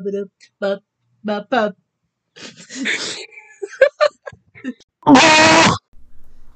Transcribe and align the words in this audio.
ba 0.00 0.16
ba 0.60 0.80
ba 1.24 1.36
ba. 1.50 1.74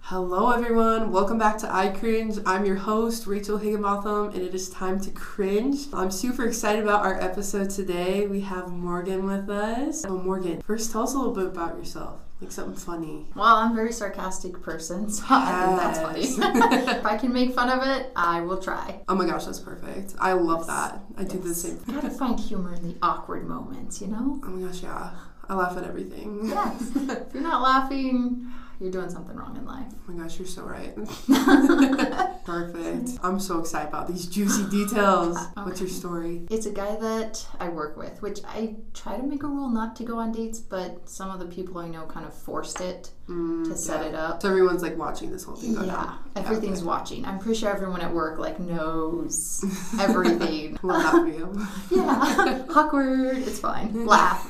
Hello, 0.00 0.50
everyone. 0.50 1.12
Welcome 1.12 1.36
back 1.36 1.58
to 1.58 1.70
I 1.70 1.88
Cringe. 1.88 2.38
I'm 2.46 2.64
your 2.64 2.76
host, 2.76 3.26
Rachel 3.26 3.58
Higginbotham, 3.58 4.30
and 4.30 4.42
it 4.42 4.54
is 4.54 4.70
time 4.70 4.98
to 5.02 5.10
cringe. 5.10 5.88
I'm 5.92 6.10
super 6.10 6.46
excited 6.46 6.82
about 6.82 7.04
our 7.04 7.20
episode 7.20 7.68
today. 7.68 8.26
We 8.26 8.40
have 8.40 8.70
Morgan 8.70 9.26
with 9.26 9.50
us. 9.50 10.06
Oh, 10.06 10.16
Morgan, 10.16 10.62
first 10.62 10.90
tell 10.90 11.02
us 11.02 11.12
a 11.12 11.18
little 11.18 11.34
bit 11.34 11.44
about 11.44 11.76
yourself, 11.76 12.20
like 12.40 12.52
something 12.52 12.76
funny. 12.76 13.26
Well, 13.34 13.56
I'm 13.56 13.72
a 13.72 13.74
very 13.74 13.92
sarcastic 13.92 14.60
person, 14.62 15.10
so 15.10 15.24
I 15.28 15.66
think 15.66 15.78
that's 15.78 15.98
funny. 16.00 16.20
if 16.98 17.04
I 17.04 17.16
can 17.16 17.32
make 17.32 17.52
fun 17.54 17.68
of 17.68 17.86
it, 17.86 18.12
I 18.14 18.40
will 18.40 18.58
try. 18.58 19.00
Oh 19.08 19.14
my 19.14 19.26
gosh, 19.26 19.44
that's 19.44 19.58
perfect. 19.58 20.14
I 20.18 20.34
love 20.34 20.66
that. 20.68 21.00
I 21.16 21.24
do 21.24 21.38
the 21.38 21.54
same. 21.54 21.80
I 21.88 21.92
gotta 21.92 22.10
find 22.10 22.38
humor 22.38 22.74
in 22.74 22.82
the 22.82 22.96
awkward 23.02 23.46
moments, 23.46 24.00
you 24.00 24.06
know? 24.06 24.40
Oh 24.44 24.48
my 24.48 24.68
gosh, 24.68 24.82
yeah. 24.82 25.10
I 25.48 25.54
laugh 25.54 25.76
at 25.76 25.84
everything. 25.84 26.40
Yes. 26.44 26.90
if 26.94 27.34
you're 27.34 27.42
not 27.42 27.62
laughing, 27.62 28.46
you're 28.80 28.90
doing 28.90 29.10
something 29.10 29.36
wrong 29.36 29.56
in 29.56 29.64
life. 29.66 29.86
Oh 29.92 30.12
my 30.12 30.22
gosh, 30.22 30.38
you're 30.38 30.46
so 30.48 30.62
right. 30.62 30.94
Perfect. 32.44 33.18
I'm 33.22 33.38
so 33.40 33.58
excited 33.60 33.88
about 33.88 34.08
these 34.08 34.26
juicy 34.26 34.64
details. 34.70 35.36
What's 35.54 35.80
your 35.80 35.88
story? 35.88 36.46
It's 36.50 36.66
a 36.66 36.70
guy 36.70 36.96
that 36.96 37.44
I 37.60 37.68
work 37.68 37.96
with, 37.96 38.22
which 38.22 38.40
I 38.46 38.76
try 38.94 39.16
to 39.16 39.22
make 39.22 39.42
a 39.42 39.46
rule 39.46 39.68
not 39.68 39.96
to 39.96 40.04
go 40.04 40.18
on 40.18 40.32
dates, 40.32 40.58
but 40.60 41.08
some 41.08 41.30
of 41.30 41.40
the 41.40 41.46
people 41.46 41.78
I 41.78 41.88
know 41.88 42.06
kind 42.06 42.24
of 42.24 42.32
forced 42.32 42.80
it 42.80 43.10
mm, 43.28 43.64
to 43.68 43.76
set 43.76 44.04
it 44.06 44.14
up. 44.14 44.40
So 44.42 44.48
everyone's 44.48 44.82
like 44.82 44.96
watching 44.96 45.30
this 45.30 45.44
whole 45.44 45.56
thing 45.56 45.74
go 45.74 45.82
Yeah, 45.82 45.92
down. 45.94 46.18
everything's 46.36 46.78
okay. 46.78 46.86
watching. 46.86 47.24
I'm 47.26 47.38
pretty 47.38 47.58
sure 47.58 47.70
everyone 47.70 48.00
at 48.00 48.12
work 48.12 48.38
like 48.38 48.58
knows 48.60 49.62
everything. 50.00 50.78
Love 50.82 51.02
that 51.02 51.12
for 51.12 51.28
you. 51.28 51.66
Yeah, 51.90 52.64
awkward. 52.74 53.38
It's 53.38 53.58
fine. 53.58 54.06
Laugh. 54.06 54.46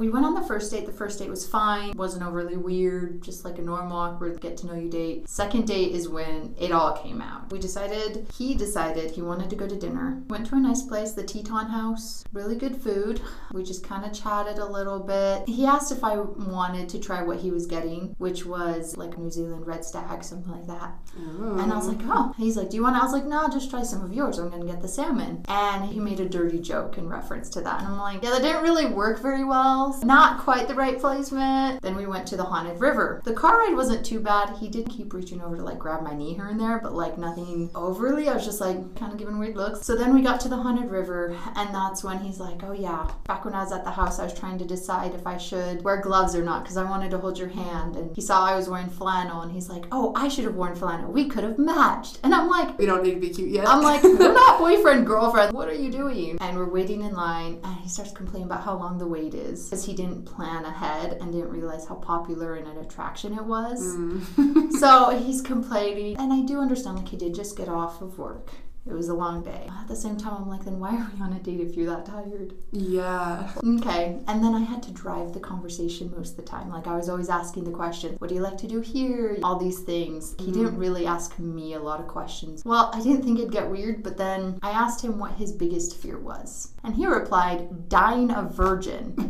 We 0.00 0.08
went 0.08 0.24
on 0.24 0.32
the 0.32 0.40
first 0.40 0.70
date. 0.70 0.86
The 0.86 0.92
first 0.92 1.18
date 1.18 1.28
was 1.28 1.46
fine. 1.46 1.92
wasn't 1.94 2.24
overly 2.24 2.56
weird. 2.56 3.22
Just 3.22 3.44
like 3.44 3.58
a 3.58 3.62
normal 3.62 3.98
awkward 3.98 4.40
get 4.40 4.56
to 4.58 4.66
know 4.66 4.74
you 4.74 4.88
date. 4.88 5.28
Second 5.28 5.66
date 5.66 5.92
is 5.92 6.08
when 6.08 6.54
it 6.58 6.72
all 6.72 6.96
came 6.96 7.20
out. 7.20 7.52
We 7.52 7.58
decided. 7.58 8.26
He 8.34 8.54
decided 8.54 9.10
he 9.10 9.20
wanted 9.20 9.50
to 9.50 9.56
go 9.56 9.68
to 9.68 9.76
dinner. 9.76 10.22
Went 10.28 10.46
to 10.46 10.54
a 10.54 10.58
nice 10.58 10.82
place, 10.82 11.12
the 11.12 11.22
Teton 11.22 11.66
House. 11.66 12.24
Really 12.32 12.56
good 12.56 12.76
food. 12.76 13.20
We 13.52 13.62
just 13.62 13.84
kind 13.84 14.06
of 14.06 14.14
chatted 14.14 14.56
a 14.56 14.64
little 14.64 15.00
bit. 15.00 15.46
He 15.46 15.66
asked 15.66 15.92
if 15.92 16.02
I 16.02 16.16
wanted 16.16 16.88
to 16.88 16.98
try 16.98 17.22
what 17.22 17.38
he 17.38 17.50
was 17.50 17.66
getting, 17.66 18.14
which 18.16 18.46
was 18.46 18.96
like 18.96 19.18
New 19.18 19.30
Zealand 19.30 19.66
red 19.66 19.84
stag, 19.84 20.24
something 20.24 20.50
like 20.50 20.66
that. 20.66 20.94
And 21.14 21.70
I 21.70 21.76
was 21.76 21.88
like, 21.88 22.00
oh. 22.04 22.32
He's 22.38 22.56
like, 22.56 22.70
do 22.70 22.76
you 22.76 22.84
want? 22.84 22.96
I 22.96 23.02
was 23.02 23.12
like, 23.12 23.26
no, 23.26 23.48
just 23.48 23.68
try 23.68 23.82
some 23.82 24.02
of 24.02 24.14
yours. 24.14 24.38
I'm 24.38 24.48
gonna 24.48 24.64
get 24.64 24.80
the 24.80 24.88
salmon. 24.88 25.44
And 25.48 25.84
he 25.84 26.00
made 26.00 26.20
a 26.20 26.28
dirty 26.28 26.58
joke 26.58 26.96
in 26.96 27.06
reference 27.06 27.50
to 27.50 27.60
that. 27.60 27.80
And 27.80 27.88
I'm 27.88 27.98
like, 27.98 28.22
yeah, 28.22 28.30
that 28.30 28.40
didn't 28.42 28.62
really 28.62 28.86
work 28.86 29.20
very 29.20 29.44
well. 29.44 29.89
Not 30.02 30.40
quite 30.40 30.68
the 30.68 30.74
right 30.74 30.98
placement. 30.98 31.82
Then 31.82 31.96
we 31.96 32.06
went 32.06 32.26
to 32.28 32.36
the 32.36 32.44
haunted 32.44 32.80
river. 32.80 33.20
The 33.24 33.32
car 33.32 33.58
ride 33.58 33.74
wasn't 33.74 34.04
too 34.04 34.20
bad. 34.20 34.56
He 34.58 34.68
did 34.68 34.88
keep 34.88 35.12
reaching 35.12 35.40
over 35.42 35.56
to 35.56 35.62
like 35.62 35.78
grab 35.78 36.02
my 36.02 36.14
knee 36.14 36.34
here 36.34 36.48
and 36.48 36.60
there, 36.60 36.78
but 36.82 36.94
like 36.94 37.18
nothing 37.18 37.70
overly. 37.74 38.28
I 38.28 38.34
was 38.34 38.44
just 38.44 38.60
like 38.60 38.94
kind 38.96 39.12
of 39.12 39.18
giving 39.18 39.38
weird 39.38 39.56
looks. 39.56 39.84
So 39.86 39.96
then 39.96 40.14
we 40.14 40.22
got 40.22 40.40
to 40.40 40.48
the 40.48 40.56
haunted 40.56 40.90
river, 40.90 41.36
and 41.56 41.74
that's 41.74 42.02
when 42.04 42.18
he's 42.18 42.40
like, 42.40 42.62
oh 42.62 42.72
yeah. 42.72 43.10
Back 43.26 43.44
when 43.44 43.54
I 43.54 43.62
was 43.62 43.72
at 43.72 43.84
the 43.84 43.90
house, 43.90 44.18
I 44.18 44.24
was 44.24 44.34
trying 44.34 44.58
to 44.58 44.64
decide 44.64 45.14
if 45.14 45.26
I 45.26 45.36
should 45.36 45.82
wear 45.82 46.00
gloves 46.00 46.34
or 46.34 46.42
not 46.42 46.62
because 46.62 46.76
I 46.76 46.84
wanted 46.84 47.10
to 47.12 47.18
hold 47.18 47.38
your 47.38 47.48
hand. 47.48 47.96
And 47.96 48.14
he 48.14 48.22
saw 48.22 48.44
I 48.44 48.56
was 48.56 48.68
wearing 48.68 48.88
flannel, 48.88 49.42
and 49.42 49.52
he's 49.52 49.68
like, 49.68 49.84
oh, 49.92 50.12
I 50.16 50.28
should 50.28 50.44
have 50.44 50.54
worn 50.54 50.74
flannel. 50.74 51.10
We 51.10 51.28
could 51.28 51.44
have 51.44 51.58
matched. 51.58 52.18
And 52.22 52.34
I'm 52.34 52.48
like, 52.48 52.78
We 52.78 52.86
don't 52.86 53.02
need 53.02 53.14
to 53.14 53.20
be 53.20 53.30
cute 53.30 53.50
yet. 53.50 53.68
I'm 53.68 53.82
like, 53.82 54.02
we're 54.02 54.32
not 54.32 54.58
boyfriend, 54.60 55.06
girlfriend. 55.06 55.52
What 55.52 55.68
are 55.68 55.74
you 55.74 55.90
doing? 55.90 56.38
And 56.40 56.56
we're 56.56 56.68
waiting 56.68 57.02
in 57.02 57.14
line, 57.14 57.60
and 57.64 57.76
he 57.80 57.88
starts 57.88 58.12
complaining 58.12 58.46
about 58.46 58.64
how 58.64 58.76
long 58.76 58.98
the 58.98 59.06
wait 59.06 59.34
is 59.34 59.70
because 59.80 59.86
he 59.86 59.94
didn't 59.94 60.24
plan 60.24 60.64
ahead 60.64 61.18
and 61.20 61.32
didn't 61.32 61.50
realize 61.50 61.86
how 61.86 61.94
popular 61.94 62.54
and 62.54 62.66
an 62.66 62.78
attraction 62.78 63.32
it 63.34 63.44
was. 63.44 63.96
Mm. 63.96 64.72
so 64.72 65.10
he's 65.18 65.40
complaining, 65.40 66.16
and 66.18 66.32
I 66.32 66.42
do 66.42 66.60
understand, 66.60 66.98
like, 66.98 67.08
he 67.08 67.16
did 67.16 67.34
just 67.34 67.56
get 67.56 67.68
off 67.68 68.02
of 68.02 68.18
work. 68.18 68.50
It 68.86 68.94
was 68.94 69.08
a 69.08 69.14
long 69.14 69.42
day. 69.42 69.68
At 69.80 69.88
the 69.88 69.96
same 69.96 70.16
time, 70.16 70.34
I'm 70.34 70.48
like, 70.48 70.64
then 70.64 70.80
why 70.80 70.96
are 70.96 71.10
we 71.14 71.22
on 71.22 71.32
a 71.32 71.38
date 71.38 71.60
if 71.60 71.76
you're 71.76 71.86
that 71.86 72.06
tired? 72.06 72.54
yeah. 72.72 73.50
Okay. 73.62 74.18
And 74.26 74.42
then 74.42 74.54
I 74.54 74.60
had 74.60 74.82
to 74.84 74.90
drive 74.90 75.32
the 75.32 75.40
conversation 75.40 76.12
most 76.16 76.30
of 76.30 76.36
the 76.36 76.42
time. 76.42 76.70
Like 76.70 76.86
I 76.86 76.96
was 76.96 77.08
always 77.08 77.28
asking 77.28 77.64
the 77.64 77.70
question, 77.70 78.16
what 78.18 78.28
do 78.28 78.34
you 78.34 78.40
like 78.40 78.58
to 78.58 78.68
do 78.68 78.80
here? 78.80 79.38
All 79.42 79.56
these 79.56 79.80
things. 79.80 80.34
He 80.38 80.46
mm-hmm. 80.46 80.52
didn't 80.52 80.78
really 80.78 81.06
ask 81.06 81.38
me 81.38 81.74
a 81.74 81.80
lot 81.80 82.00
of 82.00 82.08
questions. 82.08 82.64
Well, 82.64 82.90
I 82.94 83.00
didn't 83.02 83.22
think 83.22 83.38
it'd 83.38 83.52
get 83.52 83.68
weird, 83.68 84.02
but 84.02 84.16
then 84.16 84.58
I 84.62 84.70
asked 84.70 85.04
him 85.04 85.18
what 85.18 85.32
his 85.32 85.52
biggest 85.52 85.96
fear 85.96 86.18
was. 86.18 86.72
And 86.84 86.94
he 86.94 87.06
replied, 87.06 87.88
dying 87.88 88.30
a 88.30 88.42
virgin. 88.42 89.14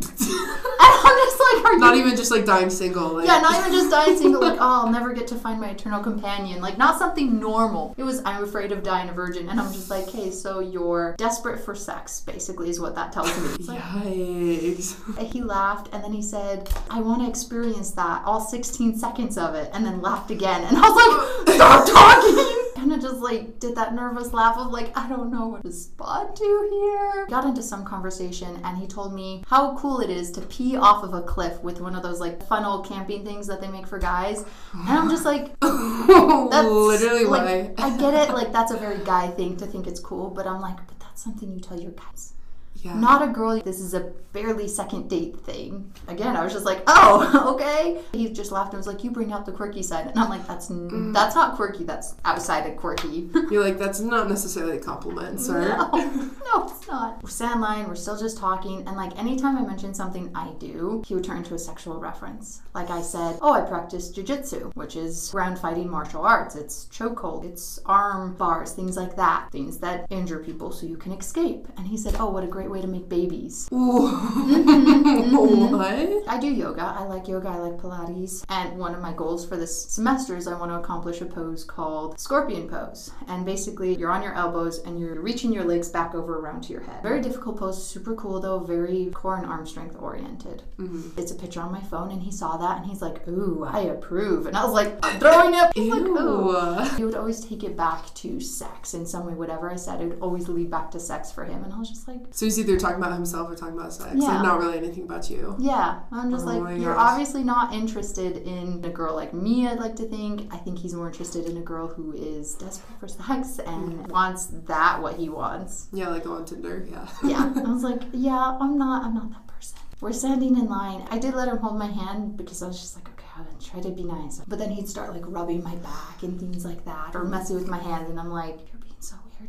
just 1.25 1.39
like, 1.39 1.65
are 1.65 1.73
you 1.73 1.79
Not 1.79 1.95
even 1.95 2.15
just 2.15 2.31
like 2.31 2.45
dying 2.45 2.69
single. 2.69 3.13
Like, 3.13 3.27
yeah, 3.27 3.39
not 3.39 3.59
even 3.59 3.71
just 3.71 3.89
dying 3.89 4.17
single, 4.17 4.41
like, 4.41 4.53
oh, 4.59 4.85
I'll 4.85 4.91
never 4.91 5.13
get 5.13 5.27
to 5.27 5.35
find 5.35 5.59
my 5.59 5.69
eternal 5.69 6.01
companion. 6.01 6.61
Like, 6.61 6.77
not 6.77 6.97
something 6.97 7.39
normal. 7.39 7.95
It 7.97 8.03
was, 8.03 8.21
I'm 8.25 8.43
afraid 8.43 8.71
of 8.71 8.83
dying 8.83 9.09
a 9.09 9.13
virgin. 9.13 9.49
And 9.49 9.59
I'm 9.59 9.71
just 9.71 9.89
like, 9.89 10.09
hey, 10.09 10.31
so 10.31 10.59
you're 10.59 11.15
desperate 11.17 11.63
for 11.63 11.75
sex, 11.75 12.21
basically, 12.21 12.69
is 12.69 12.79
what 12.79 12.95
that 12.95 13.11
tells 13.11 13.35
me. 13.37 13.65
Like, 13.65 13.81
Yikes. 13.81 15.31
he 15.31 15.41
laughed 15.41 15.89
and 15.93 16.03
then 16.03 16.13
he 16.13 16.21
said, 16.21 16.69
I 16.89 17.01
want 17.01 17.21
to 17.21 17.29
experience 17.29 17.91
that, 17.91 18.23
all 18.25 18.41
16 18.41 18.97
seconds 18.97 19.37
of 19.37 19.55
it, 19.55 19.69
and 19.73 19.85
then 19.85 20.01
laughed 20.01 20.31
again. 20.31 20.63
And 20.63 20.77
I 20.77 20.81
was 20.81 21.45
like, 21.47 21.55
stop 21.55 21.87
talking! 21.87 22.60
Kind 22.81 22.93
of 22.93 22.99
just 22.99 23.17
like 23.17 23.59
did 23.59 23.75
that 23.75 23.93
nervous 23.93 24.33
laugh 24.33 24.57
of 24.57 24.71
like, 24.71 24.91
I 24.97 25.07
don't 25.07 25.31
know 25.31 25.45
what 25.45 25.61
to 25.61 25.71
spot 25.71 26.35
to 26.35 26.67
here. 26.71 27.27
Got 27.27 27.45
into 27.45 27.61
some 27.61 27.85
conversation 27.85 28.59
and 28.63 28.75
he 28.75 28.87
told 28.87 29.13
me 29.13 29.43
how 29.45 29.77
cool 29.77 29.99
it 29.99 30.09
is 30.09 30.31
to 30.31 30.41
pee 30.41 30.75
off 30.75 31.03
of 31.03 31.13
a 31.13 31.21
cliff 31.21 31.61
with 31.61 31.79
one 31.79 31.93
of 31.93 32.01
those 32.01 32.19
like 32.19 32.43
funnel 32.47 32.79
camping 32.81 33.23
things 33.23 33.45
that 33.45 33.61
they 33.61 33.67
make 33.67 33.85
for 33.85 33.99
guys. 33.99 34.43
And 34.73 34.97
I'm 34.97 35.11
just 35.11 35.25
like, 35.25 35.51
that's 35.61 36.67
Literally 36.67 37.25
like, 37.25 37.43
why. 37.43 37.73
I 37.77 37.95
get 37.97 38.15
it, 38.15 38.33
like 38.33 38.51
that's 38.51 38.71
a 38.71 38.77
very 38.77 39.05
guy 39.05 39.27
thing 39.27 39.57
to 39.57 39.67
think 39.67 39.85
it's 39.85 39.99
cool, 39.99 40.31
but 40.31 40.47
I'm 40.47 40.59
like, 40.59 40.77
but 40.77 40.99
that's 40.99 41.21
something 41.21 41.51
you 41.51 41.59
tell 41.59 41.79
your 41.79 41.91
guys. 41.91 42.33
Yeah. 42.75 42.95
Not 42.95 43.21
a 43.21 43.27
girl, 43.27 43.59
this 43.61 43.79
is 43.79 43.93
a 43.93 44.11
barely 44.33 44.67
second 44.67 45.09
date 45.09 45.39
thing. 45.41 45.93
Again, 46.07 46.35
I 46.35 46.43
was 46.43 46.53
just 46.53 46.65
like, 46.65 46.81
oh, 46.87 47.53
okay. 47.55 48.01
He 48.13 48.29
just 48.31 48.51
laughed 48.51 48.73
and 48.73 48.79
was 48.79 48.87
like, 48.87 49.03
you 49.03 49.11
bring 49.11 49.31
out 49.31 49.45
the 49.45 49.51
quirky 49.51 49.83
side. 49.83 50.07
And 50.07 50.17
I'm 50.17 50.29
like, 50.29 50.47
that's 50.47 50.71
n- 50.71 50.89
mm. 50.89 51.13
that's 51.13 51.35
not 51.35 51.55
quirky, 51.55 51.83
that's 51.83 52.15
outside 52.25 52.69
of 52.69 52.77
quirky. 52.77 53.29
You're 53.51 53.63
like, 53.63 53.77
that's 53.77 53.99
not 53.99 54.29
necessarily 54.29 54.77
a 54.77 54.79
compliment, 54.79 55.39
sir. 55.39 55.67
No, 55.67 55.89
no, 56.45 56.67
it's 56.67 56.87
not. 56.87 57.21
We're 57.21 57.29
sat 57.29 57.51
we're 57.87 57.95
still 57.95 58.17
just 58.17 58.37
talking, 58.37 58.87
and 58.87 58.95
like 58.95 59.17
anytime 59.19 59.57
I 59.57 59.61
mentioned 59.61 59.95
something 59.95 60.31
I 60.33 60.51
do, 60.57 61.03
he 61.05 61.13
would 61.13 61.23
turn 61.23 61.43
to 61.43 61.55
a 61.55 61.59
sexual 61.59 61.99
reference. 61.99 62.61
Like 62.73 62.89
I 62.89 63.01
said, 63.01 63.37
oh, 63.41 63.53
I 63.53 63.61
practice 63.61 64.11
jujitsu, 64.11 64.73
which 64.75 64.95
is 64.95 65.29
ground 65.29 65.59
fighting 65.59 65.89
martial 65.89 66.23
arts. 66.23 66.55
It's 66.55 66.85
chokehold, 66.85 67.45
it's 67.45 67.79
arm 67.85 68.33
bars, 68.35 68.71
things 68.71 68.97
like 68.97 69.15
that. 69.17 69.51
Things 69.51 69.77
that 69.79 70.07
injure 70.09 70.39
people 70.39 70.71
so 70.71 70.87
you 70.87 70.97
can 70.97 71.11
escape. 71.11 71.67
And 71.77 71.87
he 71.87 71.97
said, 71.97 72.15
oh, 72.19 72.29
what 72.29 72.43
a 72.43 72.47
great 72.47 72.60
way 72.69 72.81
to 72.81 72.87
make 72.87 73.09
babies. 73.09 73.67
Mm-hmm. 73.81 75.31
Mm-hmm. 75.31 75.71
what? 75.75 76.29
I 76.29 76.39
do 76.39 76.47
yoga. 76.47 76.81
I 76.83 77.03
like 77.03 77.27
yoga. 77.27 77.49
I 77.49 77.57
like 77.57 77.77
Pilates. 77.77 78.43
And 78.49 78.77
one 78.77 78.93
of 78.93 79.01
my 79.01 79.13
goals 79.13 79.45
for 79.47 79.57
this 79.57 79.85
semester 79.89 80.35
is 80.35 80.47
I 80.47 80.57
want 80.57 80.71
to 80.71 80.75
accomplish 80.75 81.21
a 81.21 81.25
pose 81.25 81.63
called 81.63 82.19
scorpion 82.19 82.67
pose. 82.67 83.11
And 83.27 83.45
basically, 83.45 83.95
you're 83.95 84.11
on 84.11 84.21
your 84.23 84.33
elbows 84.33 84.79
and 84.79 84.99
you're 84.99 85.21
reaching 85.21 85.51
your 85.53 85.63
legs 85.63 85.89
back 85.89 86.13
over 86.15 86.39
around 86.39 86.61
to 86.63 86.73
your 86.73 86.81
head. 86.81 87.01
Very 87.03 87.21
difficult 87.21 87.57
pose, 87.57 87.85
super 87.85 88.15
cool 88.15 88.39
though, 88.39 88.59
very 88.59 89.09
core 89.13 89.37
and 89.37 89.45
arm 89.45 89.65
strength 89.65 89.95
oriented. 89.99 90.63
Mm-hmm. 90.77 91.19
It's 91.19 91.31
a 91.31 91.35
picture 91.35 91.61
on 91.61 91.71
my 91.71 91.81
phone 91.81 92.11
and 92.11 92.21
he 92.21 92.31
saw 92.31 92.57
that 92.57 92.77
and 92.77 92.85
he's 92.85 93.01
like, 93.01 93.27
Ooh, 93.27 93.63
I 93.67 93.81
approve. 93.81 94.45
And 94.47 94.55
I 94.57 94.63
was 94.63 94.73
like, 94.73 94.97
I'm 95.03 95.19
throwing 95.19 95.55
up. 95.55 95.71
He's 95.75 95.91
like, 95.91 96.01
Ooh. 96.01 96.95
He 96.97 97.03
would 97.03 97.15
always 97.15 97.43
take 97.43 97.63
it 97.63 97.75
back 97.75 98.13
to 98.15 98.39
sex 98.39 98.93
in 98.93 99.05
some 99.05 99.25
way. 99.25 99.33
Whatever 99.33 99.71
I 99.71 99.75
said, 99.75 100.01
it 100.01 100.07
would 100.07 100.19
always 100.19 100.47
lead 100.47 100.69
back 100.69 100.91
to 100.91 100.99
sex 100.99 101.31
for 101.31 101.45
him. 101.45 101.63
And 101.63 101.73
I 101.73 101.77
was 101.79 101.89
just 101.89 102.07
like, 102.07 102.19
So 102.31 102.45
he's 102.55 102.67
either 102.67 102.77
talking 102.77 102.97
about 102.97 103.13
himself 103.13 103.49
or 103.49 103.55
talking 103.55 103.77
about 103.77 103.93
sex. 103.93 104.15
Yeah. 104.15 104.27
Like, 104.27 104.43
not 104.43 104.59
really 104.59 104.77
anything 104.77 105.03
about 105.03 105.29
you. 105.29 105.55
Yeah, 105.59 106.01
I'm 106.11 106.31
just 106.31 106.45
Oh 106.45 106.49
like, 106.49 106.79
you're 106.79 106.93
gosh. 106.93 107.11
obviously 107.11 107.43
not 107.43 107.73
interested 107.73 108.37
in 108.37 108.83
a 108.83 108.89
girl 108.89 109.15
like 109.15 109.33
me, 109.33 109.67
I'd 109.67 109.79
like 109.79 109.95
to 109.97 110.05
think. 110.05 110.53
I 110.53 110.57
think 110.57 110.79
he's 110.79 110.93
more 110.93 111.07
interested 111.07 111.45
in 111.45 111.57
a 111.57 111.61
girl 111.61 111.87
who 111.87 112.11
is 112.13 112.55
desperate 112.55 112.99
for 112.99 113.07
sex 113.07 113.59
and 113.59 113.93
mm-hmm. 113.93 114.11
wants 114.11 114.47
that 114.67 115.01
what 115.01 115.15
he 115.15 115.29
wants. 115.29 115.87
Yeah, 115.93 116.09
like 116.09 116.25
on 116.25 116.45
Tinder. 116.45 116.85
Yeah. 116.89 117.07
Yeah. 117.23 117.53
I 117.55 117.71
was 117.71 117.83
like, 117.83 118.03
yeah, 118.11 118.57
I'm 118.59 118.77
not 118.77 119.03
I'm 119.03 119.13
not 119.13 119.31
that 119.31 119.47
person. 119.47 119.77
We're 120.01 120.13
standing 120.13 120.57
in 120.57 120.65
line. 120.65 121.07
I 121.09 121.19
did 121.19 121.33
let 121.33 121.47
him 121.47 121.57
hold 121.57 121.77
my 121.77 121.87
hand 121.87 122.35
because 122.35 122.61
I 122.63 122.67
was 122.67 122.79
just 122.79 122.95
like, 122.95 123.07
okay, 123.09 123.27
I'll 123.37 123.61
try 123.61 123.79
to 123.81 123.89
be 123.91 124.03
nice. 124.03 124.41
But 124.47 124.59
then 124.59 124.71
he'd 124.71 124.89
start 124.89 125.13
like 125.13 125.23
rubbing 125.25 125.63
my 125.63 125.75
back 125.75 126.23
and 126.23 126.39
things 126.39 126.65
like 126.65 126.83
that 126.85 127.15
or 127.15 127.23
messing 127.23 127.55
with 127.55 127.67
my 127.67 127.77
hand 127.77 128.07
and 128.07 128.19
I'm 128.19 128.31
like, 128.31 128.59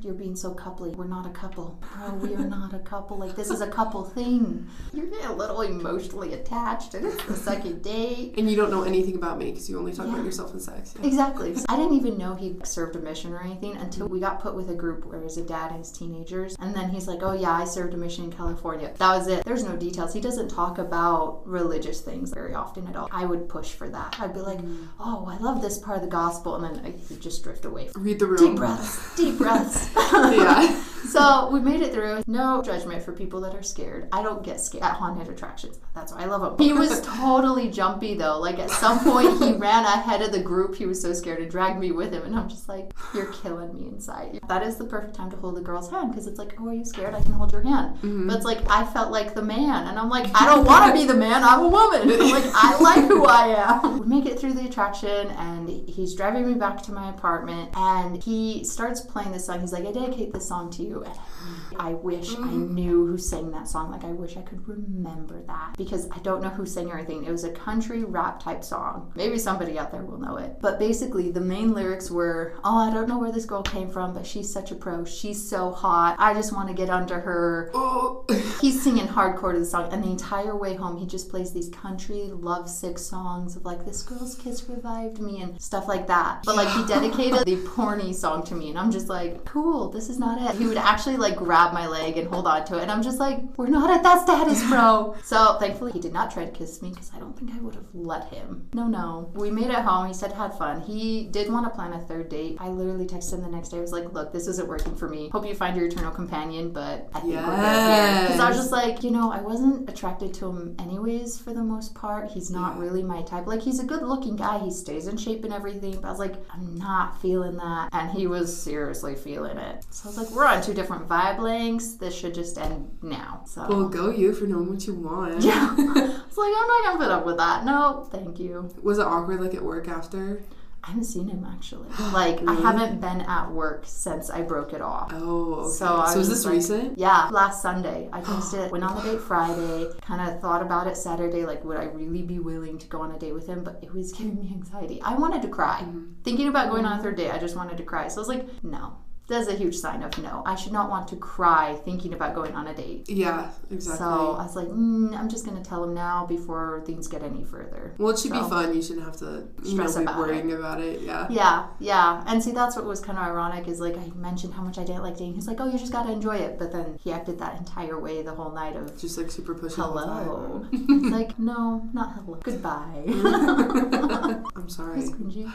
you're 0.00 0.14
being 0.14 0.36
so 0.36 0.48
weird. 0.48 0.62
scared 0.62 0.72
you're 0.72 0.72
being 0.72 0.76
so 0.82 0.92
coupley. 0.92 0.96
We're 0.96 1.06
not 1.06 1.26
a 1.26 1.30
couple. 1.30 1.78
Bro, 1.94 2.14
we 2.14 2.34
are 2.34 2.46
not 2.46 2.74
a 2.74 2.78
couple. 2.78 3.18
Like, 3.18 3.36
this 3.36 3.50
is 3.50 3.60
a 3.60 3.66
couple 3.66 4.04
thing. 4.04 4.66
You're 4.92 5.06
getting 5.06 5.26
a 5.26 5.32
little 5.34 5.62
emotionally 5.62 6.34
attached, 6.34 6.94
and 6.94 7.06
it's 7.06 7.22
the 7.24 7.34
second 7.36 7.82
date. 7.82 8.34
And 8.36 8.50
you 8.50 8.56
don't 8.56 8.70
know 8.70 8.82
anything 8.82 9.16
about 9.16 9.38
me 9.38 9.50
because 9.50 9.68
you 9.68 9.78
only 9.78 9.92
talk 9.92 10.06
Yeah. 10.06 10.14
about 10.14 10.24
yourself 10.24 10.52
and 10.52 10.62
sex. 10.62 10.94
Yeah. 10.98 11.06
Exactly. 11.06 11.54
I 11.68 11.76
didn't 11.76 11.94
even 11.94 12.18
know 12.18 12.34
he 12.34 12.56
served 12.64 12.96
a 12.96 13.00
mission 13.00 13.32
or 13.32 13.40
anything 13.40 13.76
until 13.76 14.08
we 14.08 14.20
got 14.20 14.40
put 14.40 14.54
with 14.54 14.70
a 14.70 14.74
group 14.74 15.06
where 15.06 15.18
it 15.18 15.24
was 15.24 15.36
a 15.36 15.42
dad 15.44 15.70
and 15.70 15.80
his 15.80 15.92
teenagers. 15.92 16.56
And 16.60 16.74
then 16.74 16.90
he's 16.90 17.08
like, 17.08 17.22
oh, 17.22 17.32
yeah, 17.32 17.52
I 17.52 17.64
served 17.64 17.94
a 17.94 17.96
mission 17.96 18.24
in 18.24 18.32
California. 18.32 18.92
That 18.98 19.16
was 19.16 19.26
it. 19.28 19.44
There's 19.44 19.64
no 19.64 19.76
details. 19.76 20.12
He 20.12 20.20
doesn't 20.20 20.48
talk 20.48 20.78
about 20.78 21.46
religious 21.46 22.00
things 22.00 22.32
very 22.32 22.54
often 22.54 22.86
at 22.86 22.96
all. 22.96 23.08
I 23.12 23.24
would 23.24 23.48
push 23.48 23.72
for 23.72 23.88
that. 23.88 24.16
I'd 24.20 24.34
be 24.34 24.40
like, 24.40 24.58
mm. 24.58 24.88
oh, 25.00 25.26
I 25.28 25.36
love 25.38 25.62
this 25.62 25.78
part 25.78 25.96
of 25.96 26.02
the 26.02 26.10
gospel. 26.10 26.56
And 26.56 26.76
then 26.76 26.84
I 26.84 26.94
would 27.08 27.20
just 27.20 27.42
drift 27.42 27.64
away. 27.64 27.90
Read 27.94 28.18
the 28.18 28.26
room. 28.26 28.38
Deep 28.38 28.56
breaths, 28.56 29.16
deep 29.16 29.38
breaths. 29.38 29.81
Yeah. 29.96 30.78
So 31.12 31.50
we 31.50 31.60
made 31.60 31.82
it 31.82 31.92
through. 31.92 32.22
No 32.26 32.62
judgment 32.62 33.02
for 33.02 33.12
people 33.12 33.40
that 33.42 33.54
are 33.54 33.62
scared. 33.62 34.08
I 34.12 34.22
don't 34.22 34.42
get 34.42 34.60
scared 34.60 34.84
at 34.84 34.94
haunted 34.94 35.28
attractions. 35.28 35.78
That's 35.94 36.12
why 36.12 36.22
I 36.22 36.24
love 36.24 36.40
them. 36.40 36.66
He 36.66 36.72
was 36.72 37.00
totally 37.04 37.70
jumpy 37.70 38.14
though. 38.14 38.38
Like 38.38 38.58
at 38.58 38.70
some 38.70 38.98
point 39.00 39.38
he 39.42 39.52
ran 39.58 39.84
ahead 39.84 40.22
of 40.22 40.32
the 40.32 40.40
group. 40.40 40.74
He 40.74 40.86
was 40.86 41.02
so 41.02 41.12
scared 41.12 41.40
and 41.40 41.50
dragged 41.50 41.78
me 41.78 41.92
with 41.92 42.12
him, 42.12 42.22
and 42.22 42.34
I'm 42.34 42.48
just 42.48 42.66
like, 42.68 42.92
"You're 43.14 43.32
killing 43.32 43.74
me 43.74 43.88
inside." 43.88 44.40
That 44.48 44.62
is 44.62 44.76
the 44.76 44.84
perfect 44.84 45.14
time 45.14 45.30
to 45.32 45.36
hold 45.36 45.56
the 45.56 45.60
girl's 45.60 45.90
hand 45.90 46.10
because 46.10 46.26
it's 46.26 46.38
like, 46.38 46.54
"Oh, 46.58 46.68
are 46.68 46.74
you 46.74 46.84
scared? 46.84 47.14
I 47.14 47.20
can 47.20 47.32
hold 47.32 47.52
your 47.52 47.62
hand." 47.62 47.96
Mm-hmm. 47.96 48.28
But 48.28 48.36
it's 48.36 48.46
like 48.46 48.60
I 48.70 48.86
felt 48.86 49.12
like 49.12 49.34
the 49.34 49.42
man, 49.42 49.88
and 49.88 49.98
I'm 49.98 50.08
like, 50.08 50.30
I 50.34 50.46
don't 50.46 50.64
want 50.64 50.94
to 50.94 50.98
be 50.98 51.06
the 51.06 51.18
man. 51.18 51.44
I'm 51.44 51.60
a 51.60 51.68
woman. 51.68 52.08
like 52.08 52.44
I 52.54 52.78
like 52.80 53.04
who 53.04 53.26
I 53.26 53.82
am. 53.82 54.00
We 54.00 54.06
make 54.06 54.26
it 54.26 54.38
through 54.38 54.54
the 54.54 54.64
attraction, 54.64 55.28
and 55.32 55.68
he's 55.68 56.14
driving 56.14 56.46
me 56.46 56.54
back 56.54 56.82
to 56.84 56.92
my 56.92 57.10
apartment, 57.10 57.70
and 57.76 58.22
he 58.22 58.64
starts 58.64 59.02
playing 59.02 59.32
this 59.32 59.44
song. 59.44 59.60
He's 59.60 59.72
like, 59.72 59.84
"I 59.84 59.92
dedicate 59.92 60.32
this 60.32 60.48
song 60.48 60.70
to 60.70 60.82
you." 60.82 61.01
And 61.04 61.61
I 61.78 61.94
wish 61.94 62.30
I 62.32 62.38
mm-hmm. 62.38 62.74
knew 62.74 63.06
who 63.06 63.18
sang 63.18 63.50
that 63.52 63.68
song. 63.68 63.90
Like 63.90 64.04
I 64.04 64.12
wish 64.12 64.36
I 64.36 64.42
could 64.42 64.66
remember 64.66 65.42
that 65.46 65.76
because 65.76 66.08
I 66.10 66.18
don't 66.18 66.42
know 66.42 66.48
who 66.48 66.66
sang 66.66 66.90
or 66.90 66.98
anything. 66.98 67.24
It 67.24 67.30
was 67.30 67.44
a 67.44 67.52
country 67.52 68.04
rap 68.04 68.42
type 68.42 68.64
song. 68.64 69.12
Maybe 69.14 69.38
somebody 69.38 69.78
out 69.78 69.90
there 69.90 70.02
will 70.02 70.18
know 70.18 70.36
it. 70.36 70.56
But 70.60 70.78
basically, 70.78 71.30
the 71.30 71.40
main 71.40 71.72
lyrics 71.72 72.10
were, 72.10 72.54
"Oh, 72.64 72.78
I 72.78 72.92
don't 72.92 73.08
know 73.08 73.18
where 73.18 73.32
this 73.32 73.46
girl 73.46 73.62
came 73.62 73.88
from, 73.88 74.14
but 74.14 74.26
she's 74.26 74.52
such 74.52 74.70
a 74.70 74.74
pro. 74.74 75.04
She's 75.04 75.48
so 75.48 75.70
hot. 75.70 76.16
I 76.18 76.34
just 76.34 76.52
want 76.52 76.68
to 76.68 76.74
get 76.74 76.90
under 76.90 77.20
her." 77.20 77.70
Oh. 77.74 78.24
He's 78.60 78.80
singing 78.82 79.08
hardcore 79.08 79.52
to 79.52 79.58
the 79.58 79.64
song, 79.64 79.92
and 79.92 80.04
the 80.04 80.10
entire 80.10 80.56
way 80.56 80.74
home, 80.74 80.96
he 80.96 81.06
just 81.06 81.28
plays 81.28 81.52
these 81.52 81.68
country 81.70 82.30
lovesick 82.32 82.98
songs 82.98 83.56
of 83.56 83.64
like, 83.64 83.84
"This 83.84 84.02
girl's 84.02 84.34
kiss 84.34 84.68
revived 84.68 85.20
me" 85.20 85.42
and 85.42 85.60
stuff 85.60 85.88
like 85.88 86.06
that. 86.06 86.42
But 86.44 86.56
like, 86.56 86.68
he 86.68 86.86
dedicated 86.86 87.44
the 87.44 87.56
porny 87.68 88.14
song 88.14 88.44
to 88.44 88.54
me, 88.54 88.70
and 88.70 88.78
I'm 88.78 88.90
just 88.90 89.08
like, 89.08 89.44
"Cool, 89.44 89.90
this 89.90 90.08
is 90.08 90.18
not 90.18 90.40
it." 90.40 90.58
He 90.58 90.66
would 90.66 90.76
actually 90.76 91.16
like 91.16 91.36
grab 91.36 91.61
my 91.70 91.86
leg 91.86 92.16
and 92.16 92.28
hold 92.28 92.46
on 92.46 92.64
to 92.66 92.78
it, 92.78 92.82
and 92.82 92.90
I'm 92.90 93.02
just 93.02 93.20
like, 93.20 93.38
"We're 93.58 93.68
not 93.68 93.90
at 93.90 94.02
that 94.02 94.22
status, 94.22 94.66
bro." 94.68 95.14
so 95.22 95.56
thankfully, 95.60 95.92
he 95.92 96.00
did 96.00 96.12
not 96.12 96.30
try 96.32 96.44
to 96.44 96.50
kiss 96.50 96.80
me 96.80 96.90
because 96.90 97.10
I 97.14 97.18
don't 97.18 97.38
think 97.38 97.52
I 97.54 97.60
would 97.60 97.74
have 97.74 97.86
let 97.92 98.28
him. 98.28 98.68
No, 98.72 98.86
no. 98.86 99.30
We 99.34 99.50
made 99.50 99.70
it 99.70 99.84
home. 99.84 100.08
He 100.08 100.14
said 100.14 100.32
had 100.32 100.54
fun. 100.54 100.80
He 100.80 101.24
did 101.30 101.52
want 101.52 101.66
to 101.66 101.70
plan 101.70 101.92
a 101.92 102.00
third 102.00 102.28
date. 102.28 102.56
I 102.58 102.68
literally 102.68 103.06
texted 103.06 103.34
him 103.34 103.42
the 103.42 103.48
next 103.48 103.68
day. 103.68 103.78
I 103.78 103.80
was 103.80 103.92
like, 103.92 104.12
"Look, 104.12 104.32
this 104.32 104.46
isn't 104.46 104.68
working 104.68 104.96
for 104.96 105.08
me. 105.08 105.28
Hope 105.28 105.46
you 105.46 105.54
find 105.54 105.76
your 105.76 105.86
eternal 105.86 106.10
companion, 106.10 106.72
but 106.72 107.10
I 107.14 107.20
think 107.20 107.34
we're 107.34 107.44
good 107.44 107.58
here." 107.58 108.22
Because 108.22 108.40
I 108.40 108.48
was 108.48 108.56
just 108.56 108.72
like, 108.72 109.04
you 109.04 109.10
know, 109.10 109.30
I 109.30 109.40
wasn't 109.40 109.88
attracted 109.88 110.32
to 110.34 110.48
him 110.48 110.76
anyways 110.78 111.38
for 111.38 111.52
the 111.52 111.62
most 111.62 111.94
part. 111.94 112.30
He's 112.30 112.50
not 112.50 112.78
really 112.78 113.02
my 113.02 113.22
type. 113.22 113.46
Like, 113.46 113.60
he's 113.60 113.80
a 113.80 113.84
good 113.84 114.02
looking 114.02 114.36
guy. 114.36 114.58
He 114.58 114.70
stays 114.70 115.06
in 115.06 115.16
shape 115.16 115.44
and 115.44 115.52
everything. 115.52 116.00
But 116.00 116.08
I 116.08 116.10
was 116.10 116.18
like, 116.18 116.34
I'm 116.50 116.74
not 116.76 117.20
feeling 117.20 117.56
that. 117.56 117.88
And 117.92 118.10
he 118.10 118.26
was 118.26 118.56
seriously 118.56 119.14
feeling 119.14 119.58
it. 119.58 119.84
So 119.90 120.04
I 120.04 120.08
was 120.08 120.18
like, 120.18 120.30
we're 120.30 120.46
on 120.46 120.62
two 120.62 120.74
different 120.74 121.08
vibe 121.08 121.38
lengths. 121.52 121.94
This 121.96 122.14
should 122.14 122.34
just 122.34 122.56
end 122.58 122.98
now. 123.02 123.42
So. 123.46 123.66
Well, 123.68 123.88
go 123.88 124.10
you 124.10 124.32
for 124.32 124.46
knowing 124.46 124.70
what 124.70 124.86
you 124.86 124.94
want. 124.94 125.42
yeah. 125.42 125.74
It's 126.32 126.38
like, 126.38 126.54
I'm 126.60 126.66
not 126.66 126.84
gonna 126.84 126.98
put 127.04 127.10
up 127.10 127.26
with 127.26 127.36
that. 127.36 127.64
No, 127.66 128.08
thank 128.10 128.40
you. 128.40 128.70
Was 128.82 128.98
it 128.98 129.06
awkward 129.06 129.40
like 129.42 129.54
at 129.54 129.62
work 129.62 129.86
after? 129.86 130.42
I 130.84 130.88
haven't 130.88 131.04
seen 131.04 131.28
him 131.28 131.46
actually. 131.54 131.88
Like, 132.12 132.38
I 132.48 132.54
haven't 132.54 133.00
been 133.00 133.20
at 133.20 133.46
work 133.52 133.82
since 133.86 134.30
I 134.30 134.40
broke 134.42 134.72
it 134.72 134.80
off. 134.80 135.10
Oh, 135.14 135.54
okay. 135.66 135.74
So 135.80 135.86
I 135.86 136.10
is 136.10 136.16
was 136.16 136.28
this 136.30 136.44
like- 136.44 136.54
recent? 136.54 136.98
Yeah, 136.98 137.28
last 137.30 137.60
Sunday. 137.60 138.08
I 138.12 138.20
texted, 138.30 138.70
went 138.70 138.82
on 138.82 138.96
the 138.96 139.02
date 139.12 139.20
Friday, 139.20 139.90
kind 140.00 140.20
of 140.28 140.40
thought 140.40 140.62
about 140.62 140.86
it 140.86 140.96
Saturday, 140.96 141.44
like, 141.44 141.62
would 141.66 141.76
I 141.76 141.84
really 141.84 142.22
be 142.22 142.38
willing 142.38 142.78
to 142.78 142.86
go 142.88 142.98
on 143.04 143.10
a 143.12 143.18
date 143.18 143.34
with 143.34 143.46
him? 143.46 143.62
But 143.62 143.78
it 143.82 143.92
was 143.92 144.10
giving 144.12 144.36
me 144.40 144.48
anxiety. 144.58 144.98
I 145.02 145.14
wanted 145.14 145.42
to 145.42 145.48
cry. 145.48 145.80
Mm-hmm. 145.82 146.22
Thinking 146.24 146.48
about 146.48 146.70
going 146.70 146.84
on 146.86 146.98
a 146.98 147.02
third 147.02 147.16
date, 147.16 147.30
I 147.30 147.38
just 147.38 147.56
wanted 147.56 147.76
to 147.76 147.84
cry. 147.84 148.08
So 148.08 148.16
I 148.16 148.22
was 148.24 148.28
like, 148.28 148.64
no. 148.64 148.94
That's 149.28 149.48
a 149.48 149.54
huge 149.54 149.76
sign 149.76 150.02
of 150.02 150.18
no. 150.18 150.42
I 150.44 150.56
should 150.56 150.72
not 150.72 150.90
want 150.90 151.08
to 151.08 151.16
cry 151.16 151.74
thinking 151.84 152.12
about 152.12 152.34
going 152.34 152.54
on 152.54 152.66
a 152.66 152.74
date. 152.74 153.08
Yeah, 153.08 153.50
exactly. 153.70 153.98
So 153.98 154.32
I 154.32 154.42
was 154.42 154.56
like, 154.56 154.66
mm, 154.68 155.16
I'm 155.16 155.28
just 155.28 155.46
going 155.46 155.56
to 155.62 155.66
tell 155.66 155.84
him 155.84 155.94
now 155.94 156.26
before 156.26 156.82
things 156.84 157.06
get 157.08 157.22
any 157.22 157.44
further. 157.44 157.94
well, 157.98 158.10
it 158.10 158.18
should 158.18 158.32
be 158.32 158.40
fun. 158.40 158.74
You 158.74 158.82
shouldn't 158.82 159.06
have 159.06 159.16
to 159.18 159.46
Stress 159.64 159.96
about 159.96 160.18
worrying 160.18 160.52
about 160.52 160.80
it. 160.80 161.00
Yeah. 161.00 161.26
Yeah, 161.30 161.66
yeah. 161.78 162.24
And 162.26 162.42
see, 162.42 162.50
that's 162.52 162.76
what 162.76 162.84
was 162.84 163.00
kind 163.00 163.16
of 163.16 163.24
ironic 163.24 163.68
is 163.68 163.80
like 163.80 163.96
I 163.96 164.06
mentioned 164.16 164.54
how 164.54 164.62
much 164.62 164.76
I 164.76 164.84
didn't 164.84 165.02
like 165.02 165.14
dating. 165.16 165.34
He's 165.34 165.46
like, 165.46 165.60
oh, 165.60 165.70
you 165.70 165.78
just 165.78 165.92
got 165.92 166.02
to 166.04 166.12
enjoy 166.12 166.36
it. 166.36 166.58
But 166.58 166.72
then 166.72 166.98
he 167.02 167.12
acted 167.12 167.38
that 167.38 167.56
entire 167.56 167.98
way 167.98 168.22
the 168.22 168.34
whole 168.34 168.50
night 168.50 168.76
of 168.76 169.00
Just 169.00 169.16
like 169.16 169.30
super 169.30 169.54
pushy. 169.54 169.76
the 169.76 169.82
hello. 169.82 170.66
it's 170.72 171.12
like, 171.16 171.38
no, 171.38 171.88
not 171.94 172.12
hello. 172.16 172.38
Goodbye. 172.42 173.04
I'm 174.56 174.68
sorry. 174.68 174.98
It's 175.02 175.10
cringy. 175.10 175.50